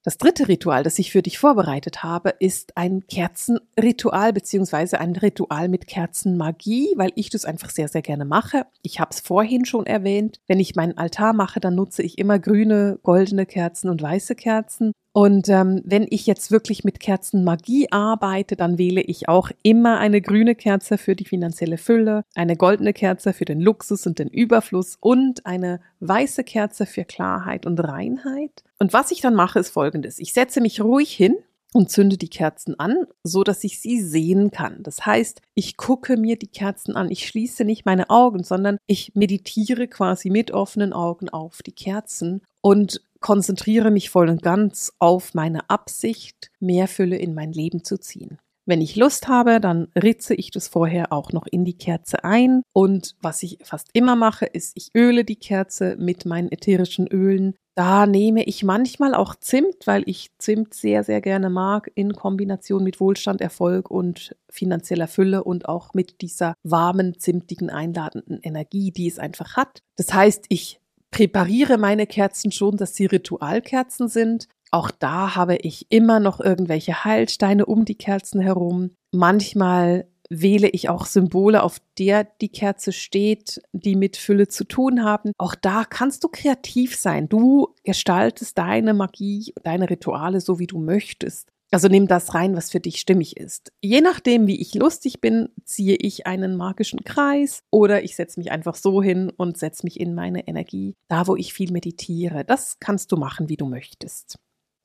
Das 0.04 0.18
dritte 0.18 0.48
Ritual, 0.48 0.82
das 0.82 0.98
ich 0.98 1.10
für 1.10 1.22
dich 1.22 1.38
vorbereitet 1.38 2.02
habe, 2.02 2.34
ist 2.38 2.76
ein 2.76 3.06
Kerzenritual 3.06 4.34
beziehungsweise 4.34 5.00
ein 5.00 5.16
Ritual 5.16 5.68
mit 5.68 5.86
Kerzenmagie, 5.86 6.92
weil 6.96 7.12
ich 7.14 7.30
das 7.30 7.46
einfach 7.46 7.70
sehr, 7.70 7.88
sehr 7.88 8.02
gerne 8.02 8.26
mache. 8.26 8.66
Ich 8.82 9.00
habe 9.00 9.12
es 9.12 9.20
vorhin 9.20 9.64
schon 9.64 9.86
erwähnt. 9.86 10.40
Wenn 10.46 10.60
ich 10.60 10.76
meinen 10.76 10.98
Altar 10.98 11.32
mache, 11.32 11.58
dann 11.58 11.74
nutze 11.74 12.02
ich 12.02 12.18
immer 12.18 12.38
grüne, 12.38 12.98
goldene 13.02 13.46
Kerzen 13.46 13.88
und 13.88 14.02
weiße 14.02 14.34
Kerzen. 14.34 14.92
Und 15.16 15.48
ähm, 15.48 15.80
wenn 15.84 16.08
ich 16.10 16.26
jetzt 16.26 16.50
wirklich 16.50 16.82
mit 16.82 16.98
Kerzenmagie 16.98 17.86
arbeite, 17.92 18.56
dann 18.56 18.78
wähle 18.78 19.00
ich 19.00 19.28
auch 19.28 19.48
immer 19.62 19.98
eine 19.98 20.20
grüne 20.20 20.56
Kerze 20.56 20.98
für 20.98 21.14
die 21.14 21.24
finanzielle 21.24 21.78
Fülle, 21.78 22.24
eine 22.34 22.56
goldene 22.56 22.92
Kerze 22.92 23.32
für 23.32 23.44
den 23.44 23.60
Luxus 23.60 24.08
und 24.08 24.18
den 24.18 24.26
Überfluss 24.26 24.96
und 24.98 25.46
eine 25.46 25.80
weiße 26.00 26.42
Kerze 26.42 26.84
für 26.84 27.04
Klarheit 27.04 27.64
und 27.64 27.78
Reinheit. 27.78 28.64
Und 28.80 28.92
was 28.92 29.12
ich 29.12 29.20
dann 29.20 29.36
mache, 29.36 29.60
ist 29.60 29.70
folgendes. 29.70 30.18
Ich 30.18 30.32
setze 30.32 30.60
mich 30.60 30.80
ruhig 30.80 31.12
hin 31.12 31.36
und 31.72 31.90
zünde 31.90 32.16
die 32.16 32.28
Kerzen 32.28 32.80
an, 32.80 33.06
so 33.22 33.44
dass 33.44 33.62
ich 33.62 33.80
sie 33.80 34.00
sehen 34.00 34.50
kann. 34.50 34.82
Das 34.82 35.06
heißt, 35.06 35.42
ich 35.54 35.76
gucke 35.76 36.16
mir 36.16 36.36
die 36.36 36.48
Kerzen 36.48 36.96
an. 36.96 37.08
Ich 37.12 37.28
schließe 37.28 37.64
nicht 37.64 37.86
meine 37.86 38.10
Augen, 38.10 38.42
sondern 38.42 38.78
ich 38.88 39.12
meditiere 39.14 39.86
quasi 39.86 40.28
mit 40.28 40.50
offenen 40.50 40.92
Augen 40.92 41.28
auf 41.28 41.62
die 41.62 41.72
Kerzen 41.72 42.42
und 42.60 43.00
konzentriere 43.24 43.90
mich 43.90 44.10
voll 44.10 44.28
und 44.28 44.42
ganz 44.42 44.92
auf 44.98 45.32
meine 45.32 45.70
Absicht, 45.70 46.50
mehr 46.60 46.86
Fülle 46.88 47.16
in 47.16 47.32
mein 47.32 47.54
Leben 47.54 47.82
zu 47.82 47.98
ziehen. 47.98 48.38
Wenn 48.66 48.82
ich 48.82 48.96
Lust 48.96 49.28
habe, 49.28 49.60
dann 49.60 49.88
ritze 49.96 50.34
ich 50.34 50.50
das 50.50 50.68
vorher 50.68 51.10
auch 51.10 51.32
noch 51.32 51.46
in 51.46 51.64
die 51.64 51.78
Kerze 51.78 52.22
ein. 52.22 52.60
Und 52.74 53.16
was 53.22 53.42
ich 53.42 53.58
fast 53.62 53.88
immer 53.94 54.14
mache, 54.14 54.44
ist, 54.44 54.72
ich 54.74 54.90
öle 54.94 55.24
die 55.24 55.36
Kerze 55.36 55.96
mit 55.98 56.26
meinen 56.26 56.52
ätherischen 56.52 57.06
Ölen. 57.06 57.54
Da 57.74 58.06
nehme 58.06 58.44
ich 58.44 58.62
manchmal 58.62 59.14
auch 59.14 59.34
Zimt, 59.34 59.86
weil 59.86 60.02
ich 60.04 60.28
Zimt 60.36 60.74
sehr, 60.74 61.02
sehr 61.02 61.22
gerne 61.22 61.48
mag, 61.48 61.90
in 61.94 62.12
Kombination 62.12 62.84
mit 62.84 63.00
Wohlstand, 63.00 63.40
Erfolg 63.40 63.90
und 63.90 64.36
finanzieller 64.50 65.08
Fülle 65.08 65.44
und 65.44 65.66
auch 65.66 65.94
mit 65.94 66.20
dieser 66.20 66.54
warmen, 66.62 67.18
zimtigen, 67.18 67.70
einladenden 67.70 68.40
Energie, 68.42 68.92
die 68.92 69.08
es 69.08 69.18
einfach 69.18 69.56
hat. 69.56 69.80
Das 69.96 70.12
heißt, 70.12 70.44
ich 70.50 70.80
präpariere 71.14 71.78
meine 71.78 72.08
Kerzen 72.08 72.50
schon, 72.50 72.76
dass 72.76 72.96
sie 72.96 73.06
Ritualkerzen 73.06 74.08
sind. 74.08 74.48
Auch 74.72 74.90
da 74.90 75.36
habe 75.36 75.54
ich 75.54 75.86
immer 75.90 76.18
noch 76.18 76.40
irgendwelche 76.40 77.04
Heilsteine 77.04 77.66
um 77.66 77.84
die 77.84 77.94
Kerzen 77.94 78.40
herum. 78.40 78.90
Manchmal 79.12 80.08
wähle 80.28 80.68
ich 80.68 80.88
auch 80.88 81.06
Symbole, 81.06 81.62
auf 81.62 81.78
der 82.00 82.24
die 82.24 82.48
Kerze 82.48 82.90
steht, 82.90 83.62
die 83.72 83.94
mit 83.94 84.16
Fülle 84.16 84.48
zu 84.48 84.64
tun 84.64 85.04
haben. 85.04 85.30
Auch 85.38 85.54
da 85.54 85.84
kannst 85.84 86.24
du 86.24 86.28
kreativ 86.28 86.96
sein. 86.96 87.28
Du 87.28 87.68
gestaltest 87.84 88.58
deine 88.58 88.92
Magie, 88.92 89.54
deine 89.62 89.90
Rituale 89.90 90.40
so, 90.40 90.58
wie 90.58 90.66
du 90.66 90.78
möchtest. 90.78 91.48
Also 91.74 91.88
nimm 91.88 92.06
das 92.06 92.34
rein, 92.34 92.54
was 92.54 92.70
für 92.70 92.78
dich 92.78 93.00
stimmig 93.00 93.36
ist. 93.36 93.72
Je 93.80 94.00
nachdem, 94.00 94.46
wie 94.46 94.60
ich 94.60 94.76
lustig 94.76 95.20
bin, 95.20 95.48
ziehe 95.64 95.96
ich 95.96 96.24
einen 96.24 96.54
magischen 96.56 97.02
Kreis 97.02 97.64
oder 97.72 98.04
ich 98.04 98.14
setze 98.14 98.38
mich 98.38 98.52
einfach 98.52 98.76
so 98.76 99.02
hin 99.02 99.32
und 99.36 99.58
setze 99.58 99.84
mich 99.84 99.98
in 99.98 100.14
meine 100.14 100.46
Energie, 100.46 100.94
da 101.08 101.26
wo 101.26 101.34
ich 101.34 101.52
viel 101.52 101.72
meditiere. 101.72 102.44
Das 102.44 102.78
kannst 102.78 103.10
du 103.10 103.16
machen, 103.16 103.48
wie 103.48 103.56
du 103.56 103.66
möchtest. 103.66 104.36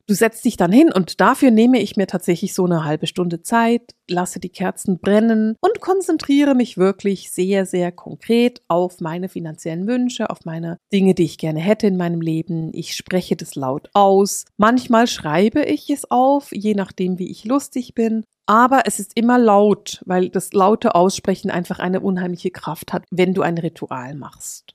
Du 0.09 0.15
setzt 0.15 0.43
dich 0.43 0.57
dann 0.57 0.71
hin 0.71 0.91
und 0.91 1.21
dafür 1.21 1.51
nehme 1.51 1.79
ich 1.79 1.95
mir 1.95 2.07
tatsächlich 2.07 2.55
so 2.55 2.65
eine 2.65 2.83
halbe 2.83 3.05
Stunde 3.05 3.43
Zeit, 3.43 3.93
lasse 4.09 4.39
die 4.39 4.49
Kerzen 4.49 4.97
brennen 4.97 5.55
und 5.61 5.81
konzentriere 5.81 6.55
mich 6.55 6.79
wirklich 6.79 7.29
sehr, 7.29 7.67
sehr 7.67 7.91
konkret 7.91 8.63
auf 8.67 9.01
meine 9.01 9.29
finanziellen 9.29 9.85
Wünsche, 9.85 10.31
auf 10.31 10.45
meine 10.45 10.79
Dinge, 10.91 11.13
die 11.13 11.25
ich 11.25 11.37
gerne 11.37 11.59
hätte 11.59 11.85
in 11.85 11.95
meinem 11.95 12.21
Leben. 12.21 12.71
Ich 12.73 12.95
spreche 12.95 13.35
das 13.35 13.53
laut 13.53 13.91
aus. 13.93 14.45
Manchmal 14.57 15.05
schreibe 15.05 15.61
ich 15.61 15.91
es 15.91 16.09
auf, 16.09 16.51
je 16.53 16.73
nachdem, 16.73 17.19
wie 17.19 17.29
ich 17.29 17.45
lustig 17.45 17.93
bin. 17.93 18.23
Aber 18.47 18.87
es 18.87 18.99
ist 18.99 19.11
immer 19.13 19.37
laut, 19.37 20.01
weil 20.07 20.29
das 20.29 20.53
laute 20.53 20.95
Aussprechen 20.95 21.51
einfach 21.51 21.77
eine 21.77 21.99
unheimliche 21.99 22.49
Kraft 22.49 22.93
hat, 22.93 23.05
wenn 23.11 23.35
du 23.35 23.43
ein 23.43 23.59
Ritual 23.59 24.15
machst. 24.15 24.73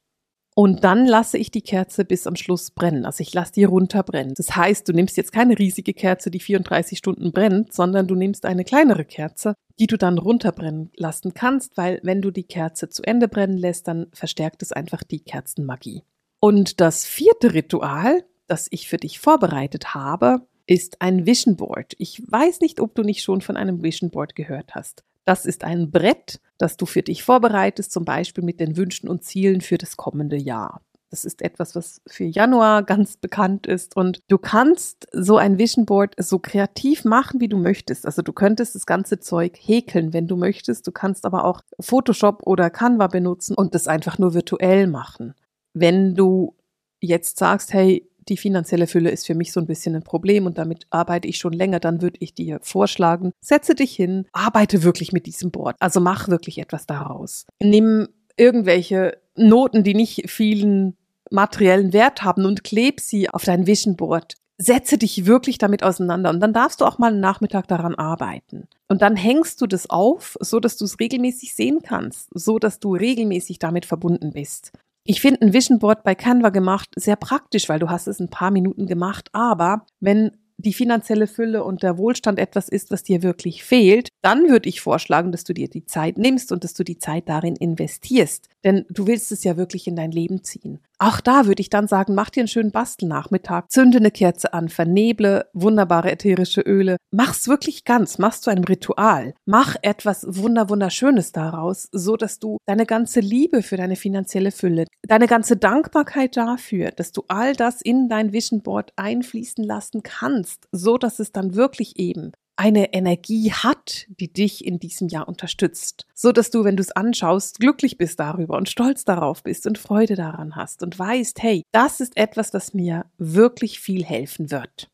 Und 0.56 0.84
dann 0.84 1.04
lasse 1.04 1.36
ich 1.36 1.50
die 1.50 1.62
Kerze 1.62 2.04
bis 2.04 2.28
am 2.28 2.36
Schluss 2.36 2.70
brennen. 2.70 3.04
Also 3.06 3.22
ich 3.22 3.34
lasse 3.34 3.52
die 3.52 3.64
runterbrennen. 3.64 4.34
Das 4.34 4.54
heißt, 4.54 4.88
du 4.88 4.92
nimmst 4.92 5.16
jetzt 5.16 5.32
keine 5.32 5.58
riesige 5.58 5.92
Kerze, 5.92 6.30
die 6.30 6.38
34 6.38 6.96
Stunden 6.96 7.32
brennt, 7.32 7.72
sondern 7.72 8.06
du 8.06 8.14
nimmst 8.14 8.46
eine 8.46 8.64
kleinere 8.64 9.04
Kerze, 9.04 9.54
die 9.80 9.88
du 9.88 9.98
dann 9.98 10.16
runterbrennen 10.16 10.92
lassen 10.94 11.34
kannst, 11.34 11.76
weil 11.76 11.98
wenn 12.04 12.22
du 12.22 12.30
die 12.30 12.44
Kerze 12.44 12.88
zu 12.88 13.02
Ende 13.02 13.26
brennen 13.26 13.58
lässt, 13.58 13.88
dann 13.88 14.06
verstärkt 14.12 14.62
es 14.62 14.70
einfach 14.70 15.02
die 15.02 15.20
Kerzenmagie. 15.20 16.04
Und 16.38 16.80
das 16.80 17.04
vierte 17.04 17.52
Ritual, 17.52 18.22
das 18.46 18.68
ich 18.70 18.86
für 18.86 18.98
dich 18.98 19.18
vorbereitet 19.18 19.94
habe, 19.94 20.46
ist 20.66 21.02
ein 21.02 21.26
Vision 21.26 21.56
Board. 21.56 21.94
Ich 21.98 22.22
weiß 22.30 22.60
nicht, 22.60 22.80
ob 22.80 22.94
du 22.94 23.02
nicht 23.02 23.22
schon 23.22 23.40
von 23.40 23.56
einem 23.56 23.82
Vision 23.82 24.10
Board 24.10 24.36
gehört 24.36 24.74
hast. 24.74 25.02
Das 25.24 25.46
ist 25.46 25.64
ein 25.64 25.90
Brett, 25.90 26.40
das 26.58 26.76
du 26.76 26.86
für 26.86 27.02
dich 27.02 27.22
vorbereitest, 27.22 27.92
zum 27.92 28.04
Beispiel 28.04 28.44
mit 28.44 28.60
den 28.60 28.76
Wünschen 28.76 29.08
und 29.08 29.24
Zielen 29.24 29.60
für 29.60 29.78
das 29.78 29.96
kommende 29.96 30.36
Jahr. 30.36 30.82
Das 31.14 31.24
ist 31.24 31.42
etwas, 31.42 31.76
was 31.76 32.02
für 32.08 32.24
Januar 32.24 32.82
ganz 32.82 33.16
bekannt 33.16 33.68
ist. 33.68 33.96
Und 33.96 34.20
du 34.28 34.36
kannst 34.36 35.06
so 35.12 35.36
ein 35.36 35.58
Vision 35.58 35.86
Board 35.86 36.16
so 36.18 36.40
kreativ 36.40 37.04
machen, 37.04 37.40
wie 37.40 37.46
du 37.46 37.56
möchtest. 37.56 38.04
Also 38.04 38.20
du 38.20 38.32
könntest 38.32 38.74
das 38.74 38.84
ganze 38.84 39.20
Zeug 39.20 39.56
häkeln, 39.56 40.12
wenn 40.12 40.26
du 40.26 40.36
möchtest. 40.36 40.86
Du 40.88 40.90
kannst 40.90 41.24
aber 41.24 41.44
auch 41.44 41.60
Photoshop 41.78 42.42
oder 42.44 42.68
Canva 42.68 43.06
benutzen 43.06 43.54
und 43.54 43.76
das 43.76 43.86
einfach 43.86 44.18
nur 44.18 44.34
virtuell 44.34 44.88
machen. 44.88 45.34
Wenn 45.72 46.16
du 46.16 46.56
jetzt 47.00 47.38
sagst, 47.38 47.72
hey, 47.72 48.10
die 48.28 48.36
finanzielle 48.36 48.86
Fülle 48.86 49.10
ist 49.10 49.26
für 49.26 49.34
mich 49.34 49.52
so 49.52 49.60
ein 49.60 49.66
bisschen 49.66 49.94
ein 49.94 50.02
Problem 50.02 50.46
und 50.46 50.58
damit 50.58 50.86
arbeite 50.90 51.28
ich 51.28 51.38
schon 51.38 51.52
länger, 51.52 51.80
dann 51.80 52.02
würde 52.02 52.18
ich 52.20 52.34
dir 52.34 52.58
vorschlagen, 52.62 53.32
setze 53.40 53.74
dich 53.74 53.94
hin, 53.94 54.26
arbeite 54.32 54.82
wirklich 54.82 55.12
mit 55.12 55.26
diesem 55.26 55.50
Board. 55.50 55.76
Also 55.80 56.00
mach 56.00 56.28
wirklich 56.28 56.58
etwas 56.58 56.86
daraus. 56.86 57.46
Nimm 57.62 58.08
irgendwelche 58.36 59.18
Noten, 59.36 59.82
die 59.84 59.94
nicht 59.94 60.30
vielen 60.30 60.96
materiellen 61.30 61.92
Wert 61.92 62.22
haben 62.22 62.44
und 62.44 62.64
kleb 62.64 63.00
sie 63.00 63.30
auf 63.30 63.44
dein 63.44 63.66
Vision 63.66 63.96
Board. 63.96 64.34
Setze 64.56 64.98
dich 64.98 65.26
wirklich 65.26 65.58
damit 65.58 65.82
auseinander 65.82 66.30
und 66.30 66.38
dann 66.38 66.52
darfst 66.52 66.80
du 66.80 66.84
auch 66.84 66.98
mal 66.98 67.10
einen 67.10 67.20
Nachmittag 67.20 67.66
daran 67.66 67.96
arbeiten. 67.96 68.68
Und 68.86 69.02
dann 69.02 69.16
hängst 69.16 69.60
du 69.60 69.66
das 69.66 69.90
auf, 69.90 70.36
so 70.40 70.60
dass 70.60 70.76
du 70.76 70.84
es 70.84 71.00
regelmäßig 71.00 71.54
sehen 71.54 71.80
kannst, 71.82 72.28
so 72.32 72.60
dass 72.60 72.78
du 72.78 72.94
regelmäßig 72.94 73.58
damit 73.58 73.84
verbunden 73.84 74.32
bist. 74.32 74.70
Ich 75.06 75.20
finde 75.20 75.42
ein 75.42 75.52
Vision 75.52 75.78
Board 75.78 76.02
bei 76.02 76.14
Canva 76.14 76.48
gemacht 76.48 76.88
sehr 76.96 77.16
praktisch, 77.16 77.68
weil 77.68 77.78
du 77.78 77.90
hast 77.90 78.06
es 78.06 78.20
ein 78.20 78.30
paar 78.30 78.50
Minuten 78.50 78.86
gemacht. 78.86 79.28
Aber 79.32 79.84
wenn 80.00 80.30
die 80.56 80.72
finanzielle 80.72 81.26
Fülle 81.26 81.62
und 81.62 81.82
der 81.82 81.98
Wohlstand 81.98 82.38
etwas 82.38 82.70
ist, 82.70 82.90
was 82.90 83.02
dir 83.02 83.22
wirklich 83.22 83.64
fehlt, 83.64 84.08
dann 84.22 84.48
würde 84.48 84.68
ich 84.68 84.80
vorschlagen, 84.80 85.30
dass 85.30 85.44
du 85.44 85.52
dir 85.52 85.68
die 85.68 85.84
Zeit 85.84 86.16
nimmst 86.16 86.52
und 86.52 86.64
dass 86.64 86.72
du 86.72 86.84
die 86.84 86.96
Zeit 86.96 87.28
darin 87.28 87.56
investierst. 87.56 88.48
Denn 88.64 88.86
du 88.88 89.06
willst 89.06 89.30
es 89.30 89.44
ja 89.44 89.58
wirklich 89.58 89.86
in 89.86 89.96
dein 89.96 90.10
Leben 90.10 90.42
ziehen. 90.42 90.80
Auch 90.98 91.20
da 91.20 91.46
würde 91.46 91.60
ich 91.60 91.70
dann 91.70 91.88
sagen, 91.88 92.14
mach 92.14 92.30
dir 92.30 92.40
einen 92.40 92.48
schönen 92.48 92.70
Bastelnachmittag, 92.70 93.64
zünde 93.68 93.98
eine 93.98 94.10
Kerze 94.10 94.52
an, 94.52 94.68
verneble 94.68 95.46
wunderbare 95.52 96.10
ätherische 96.12 96.60
Öle, 96.60 96.96
mach's 97.10 97.48
wirklich 97.48 97.84
ganz, 97.84 98.18
machst 98.18 98.44
zu 98.44 98.50
einem 98.50 98.64
Ritual. 98.64 99.34
Mach 99.44 99.76
etwas 99.82 100.24
wunder 100.28 100.68
wunderschönes 100.70 101.32
daraus, 101.32 101.88
so 101.92 102.16
dass 102.16 102.38
du 102.38 102.58
deine 102.66 102.86
ganze 102.86 103.20
Liebe 103.20 103.62
für 103.62 103.76
deine 103.76 103.96
finanzielle 103.96 104.52
Fülle, 104.52 104.86
deine 105.02 105.26
ganze 105.26 105.56
Dankbarkeit 105.56 106.36
dafür, 106.36 106.90
dass 106.90 107.12
du 107.12 107.24
all 107.28 107.54
das 107.54 107.80
in 107.80 108.08
dein 108.08 108.32
Vision 108.32 108.62
Board 108.62 108.92
einfließen 108.96 109.64
lassen 109.64 110.02
kannst, 110.02 110.68
so 110.70 110.96
dass 110.96 111.18
es 111.18 111.32
dann 111.32 111.54
wirklich 111.54 111.98
eben 111.98 112.32
eine 112.56 112.92
Energie 112.92 113.52
hat, 113.52 114.06
die 114.08 114.32
dich 114.32 114.64
in 114.64 114.78
diesem 114.78 115.08
Jahr 115.08 115.28
unterstützt, 115.28 116.06
so 116.14 116.32
dass 116.32 116.50
du, 116.50 116.64
wenn 116.64 116.76
du 116.76 116.82
es 116.82 116.92
anschaust, 116.92 117.60
glücklich 117.60 117.98
bist 117.98 118.20
darüber 118.20 118.56
und 118.56 118.68
stolz 118.68 119.04
darauf 119.04 119.42
bist 119.42 119.66
und 119.66 119.78
Freude 119.78 120.14
daran 120.14 120.56
hast 120.56 120.82
und 120.82 120.98
weißt, 120.98 121.42
hey, 121.42 121.62
das 121.72 122.00
ist 122.00 122.16
etwas, 122.16 122.50
das 122.50 122.74
mir 122.74 123.06
wirklich 123.18 123.80
viel 123.80 124.04
helfen 124.04 124.50
wird. 124.50 124.88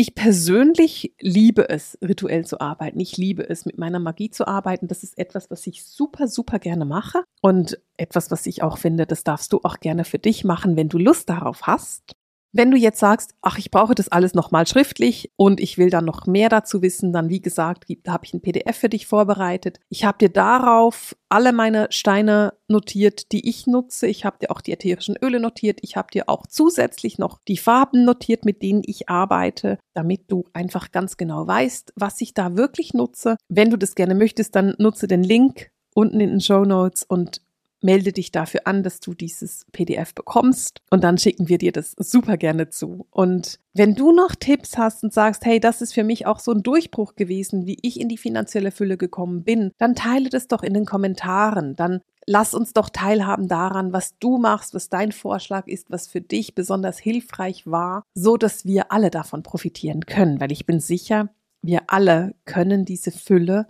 Ich 0.00 0.14
persönlich 0.14 1.12
liebe 1.18 1.68
es, 1.68 1.98
rituell 2.00 2.44
zu 2.44 2.60
arbeiten. 2.60 3.00
Ich 3.00 3.16
liebe 3.16 3.48
es, 3.48 3.66
mit 3.66 3.78
meiner 3.78 3.98
Magie 3.98 4.30
zu 4.30 4.46
arbeiten. 4.46 4.86
Das 4.86 5.02
ist 5.02 5.18
etwas, 5.18 5.50
was 5.50 5.66
ich 5.66 5.84
super, 5.84 6.28
super 6.28 6.60
gerne 6.60 6.84
mache 6.84 7.24
und 7.40 7.80
etwas, 7.96 8.30
was 8.30 8.46
ich 8.46 8.62
auch 8.62 8.78
finde, 8.78 9.06
das 9.06 9.24
darfst 9.24 9.52
du 9.52 9.58
auch 9.64 9.80
gerne 9.80 10.04
für 10.04 10.20
dich 10.20 10.44
machen, 10.44 10.76
wenn 10.76 10.88
du 10.88 10.98
Lust 10.98 11.28
darauf 11.28 11.62
hast. 11.62 12.12
Wenn 12.52 12.70
du 12.70 12.76
jetzt 12.76 12.98
sagst, 12.98 13.34
ach, 13.42 13.58
ich 13.58 13.70
brauche 13.70 13.94
das 13.94 14.08
alles 14.08 14.34
nochmal 14.34 14.66
schriftlich 14.66 15.30
und 15.36 15.60
ich 15.60 15.76
will 15.76 15.90
dann 15.90 16.06
noch 16.06 16.26
mehr 16.26 16.48
dazu 16.48 16.80
wissen, 16.80 17.12
dann 17.12 17.28
wie 17.28 17.40
gesagt, 17.40 17.84
da 18.04 18.12
habe 18.12 18.24
ich 18.24 18.32
ein 18.32 18.40
PDF 18.40 18.76
für 18.76 18.88
dich 18.88 19.06
vorbereitet. 19.06 19.80
Ich 19.90 20.04
habe 20.04 20.18
dir 20.18 20.30
darauf 20.30 21.14
alle 21.28 21.52
meine 21.52 21.88
Steine 21.90 22.54
notiert, 22.66 23.32
die 23.32 23.48
ich 23.48 23.66
nutze. 23.66 24.06
Ich 24.06 24.24
habe 24.24 24.38
dir 24.40 24.50
auch 24.50 24.62
die 24.62 24.72
ätherischen 24.72 25.16
Öle 25.22 25.40
notiert. 25.40 25.80
Ich 25.82 25.96
habe 25.96 26.08
dir 26.10 26.28
auch 26.28 26.46
zusätzlich 26.46 27.18
noch 27.18 27.38
die 27.46 27.58
Farben 27.58 28.04
notiert, 28.04 28.46
mit 28.46 28.62
denen 28.62 28.82
ich 28.84 29.10
arbeite, 29.10 29.78
damit 29.94 30.30
du 30.30 30.44
einfach 30.54 30.90
ganz 30.90 31.18
genau 31.18 31.46
weißt, 31.46 31.92
was 31.96 32.20
ich 32.22 32.32
da 32.32 32.56
wirklich 32.56 32.94
nutze. 32.94 33.36
Wenn 33.48 33.70
du 33.70 33.76
das 33.76 33.94
gerne 33.94 34.14
möchtest, 34.14 34.56
dann 34.56 34.74
nutze 34.78 35.06
den 35.06 35.22
Link 35.22 35.70
unten 35.94 36.20
in 36.20 36.30
den 36.30 36.40
Show 36.40 36.64
Notes 36.64 37.02
und 37.02 37.42
melde 37.80 38.12
dich 38.12 38.32
dafür 38.32 38.62
an, 38.64 38.82
dass 38.82 39.00
du 39.00 39.14
dieses 39.14 39.64
PDF 39.72 40.14
bekommst 40.14 40.80
und 40.90 41.04
dann 41.04 41.18
schicken 41.18 41.48
wir 41.48 41.58
dir 41.58 41.72
das 41.72 41.94
super 41.98 42.36
gerne 42.36 42.68
zu. 42.70 43.06
Und 43.10 43.60
wenn 43.74 43.94
du 43.94 44.12
noch 44.12 44.34
Tipps 44.34 44.76
hast 44.76 45.04
und 45.04 45.12
sagst, 45.12 45.44
hey, 45.44 45.60
das 45.60 45.80
ist 45.80 45.94
für 45.94 46.04
mich 46.04 46.26
auch 46.26 46.40
so 46.40 46.52
ein 46.52 46.62
Durchbruch 46.62 47.14
gewesen, 47.14 47.66
wie 47.66 47.78
ich 47.82 48.00
in 48.00 48.08
die 48.08 48.18
finanzielle 48.18 48.72
Fülle 48.72 48.96
gekommen 48.96 49.44
bin, 49.44 49.70
dann 49.78 49.94
teile 49.94 50.28
das 50.28 50.48
doch 50.48 50.62
in 50.62 50.74
den 50.74 50.84
Kommentaren. 50.84 51.76
Dann 51.76 52.00
lass 52.26 52.54
uns 52.54 52.72
doch 52.72 52.90
teilhaben 52.90 53.48
daran, 53.48 53.92
was 53.92 54.18
du 54.18 54.38
machst, 54.38 54.74
was 54.74 54.88
dein 54.88 55.12
Vorschlag 55.12 55.66
ist, 55.66 55.90
was 55.90 56.08
für 56.08 56.20
dich 56.20 56.54
besonders 56.54 56.98
hilfreich 56.98 57.66
war, 57.66 58.02
so 58.14 58.36
dass 58.36 58.64
wir 58.64 58.92
alle 58.92 59.10
davon 59.10 59.42
profitieren 59.42 60.04
können, 60.06 60.40
weil 60.40 60.52
ich 60.52 60.66
bin 60.66 60.80
sicher, 60.80 61.30
wir 61.62 61.84
alle 61.88 62.34
können 62.44 62.84
diese 62.84 63.10
Fülle 63.10 63.66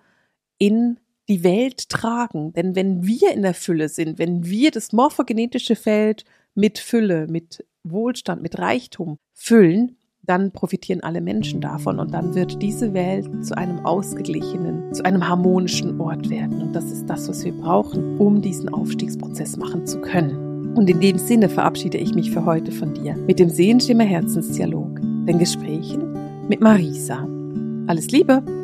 in 0.58 0.98
die 1.28 1.44
Welt 1.44 1.88
tragen. 1.88 2.52
Denn 2.52 2.74
wenn 2.74 3.06
wir 3.06 3.32
in 3.32 3.42
der 3.42 3.54
Fülle 3.54 3.88
sind, 3.88 4.18
wenn 4.18 4.44
wir 4.44 4.70
das 4.70 4.92
morphogenetische 4.92 5.76
Feld 5.76 6.24
mit 6.54 6.78
Fülle, 6.78 7.26
mit 7.28 7.64
Wohlstand, 7.84 8.42
mit 8.42 8.58
Reichtum 8.58 9.18
füllen, 9.34 9.96
dann 10.22 10.52
profitieren 10.52 11.02
alle 11.02 11.22
Menschen 11.22 11.60
davon 11.60 11.98
und 11.98 12.12
dann 12.12 12.34
wird 12.34 12.60
diese 12.60 12.92
Welt 12.92 13.44
zu 13.44 13.56
einem 13.56 13.84
ausgeglichenen, 13.86 14.92
zu 14.92 15.04
einem 15.04 15.26
harmonischen 15.26 15.98
Ort 16.00 16.28
werden. 16.28 16.60
Und 16.60 16.74
das 16.74 16.92
ist 16.92 17.06
das, 17.06 17.28
was 17.28 17.44
wir 17.44 17.52
brauchen, 17.52 18.18
um 18.18 18.42
diesen 18.42 18.68
Aufstiegsprozess 18.68 19.56
machen 19.56 19.86
zu 19.86 20.00
können. 20.00 20.76
Und 20.76 20.90
in 20.90 21.00
dem 21.00 21.18
Sinne 21.18 21.48
verabschiede 21.48 21.96
ich 21.96 22.14
mich 22.14 22.30
für 22.30 22.44
heute 22.44 22.72
von 22.72 22.92
dir 22.92 23.16
mit 23.16 23.38
dem 23.38 23.48
Sehenschimmer 23.48 24.04
Herzensdialog, 24.04 25.00
den 25.00 25.38
Gesprächen 25.38 26.46
mit 26.46 26.60
Marisa. 26.60 27.26
Alles 27.86 28.08
Liebe! 28.08 28.57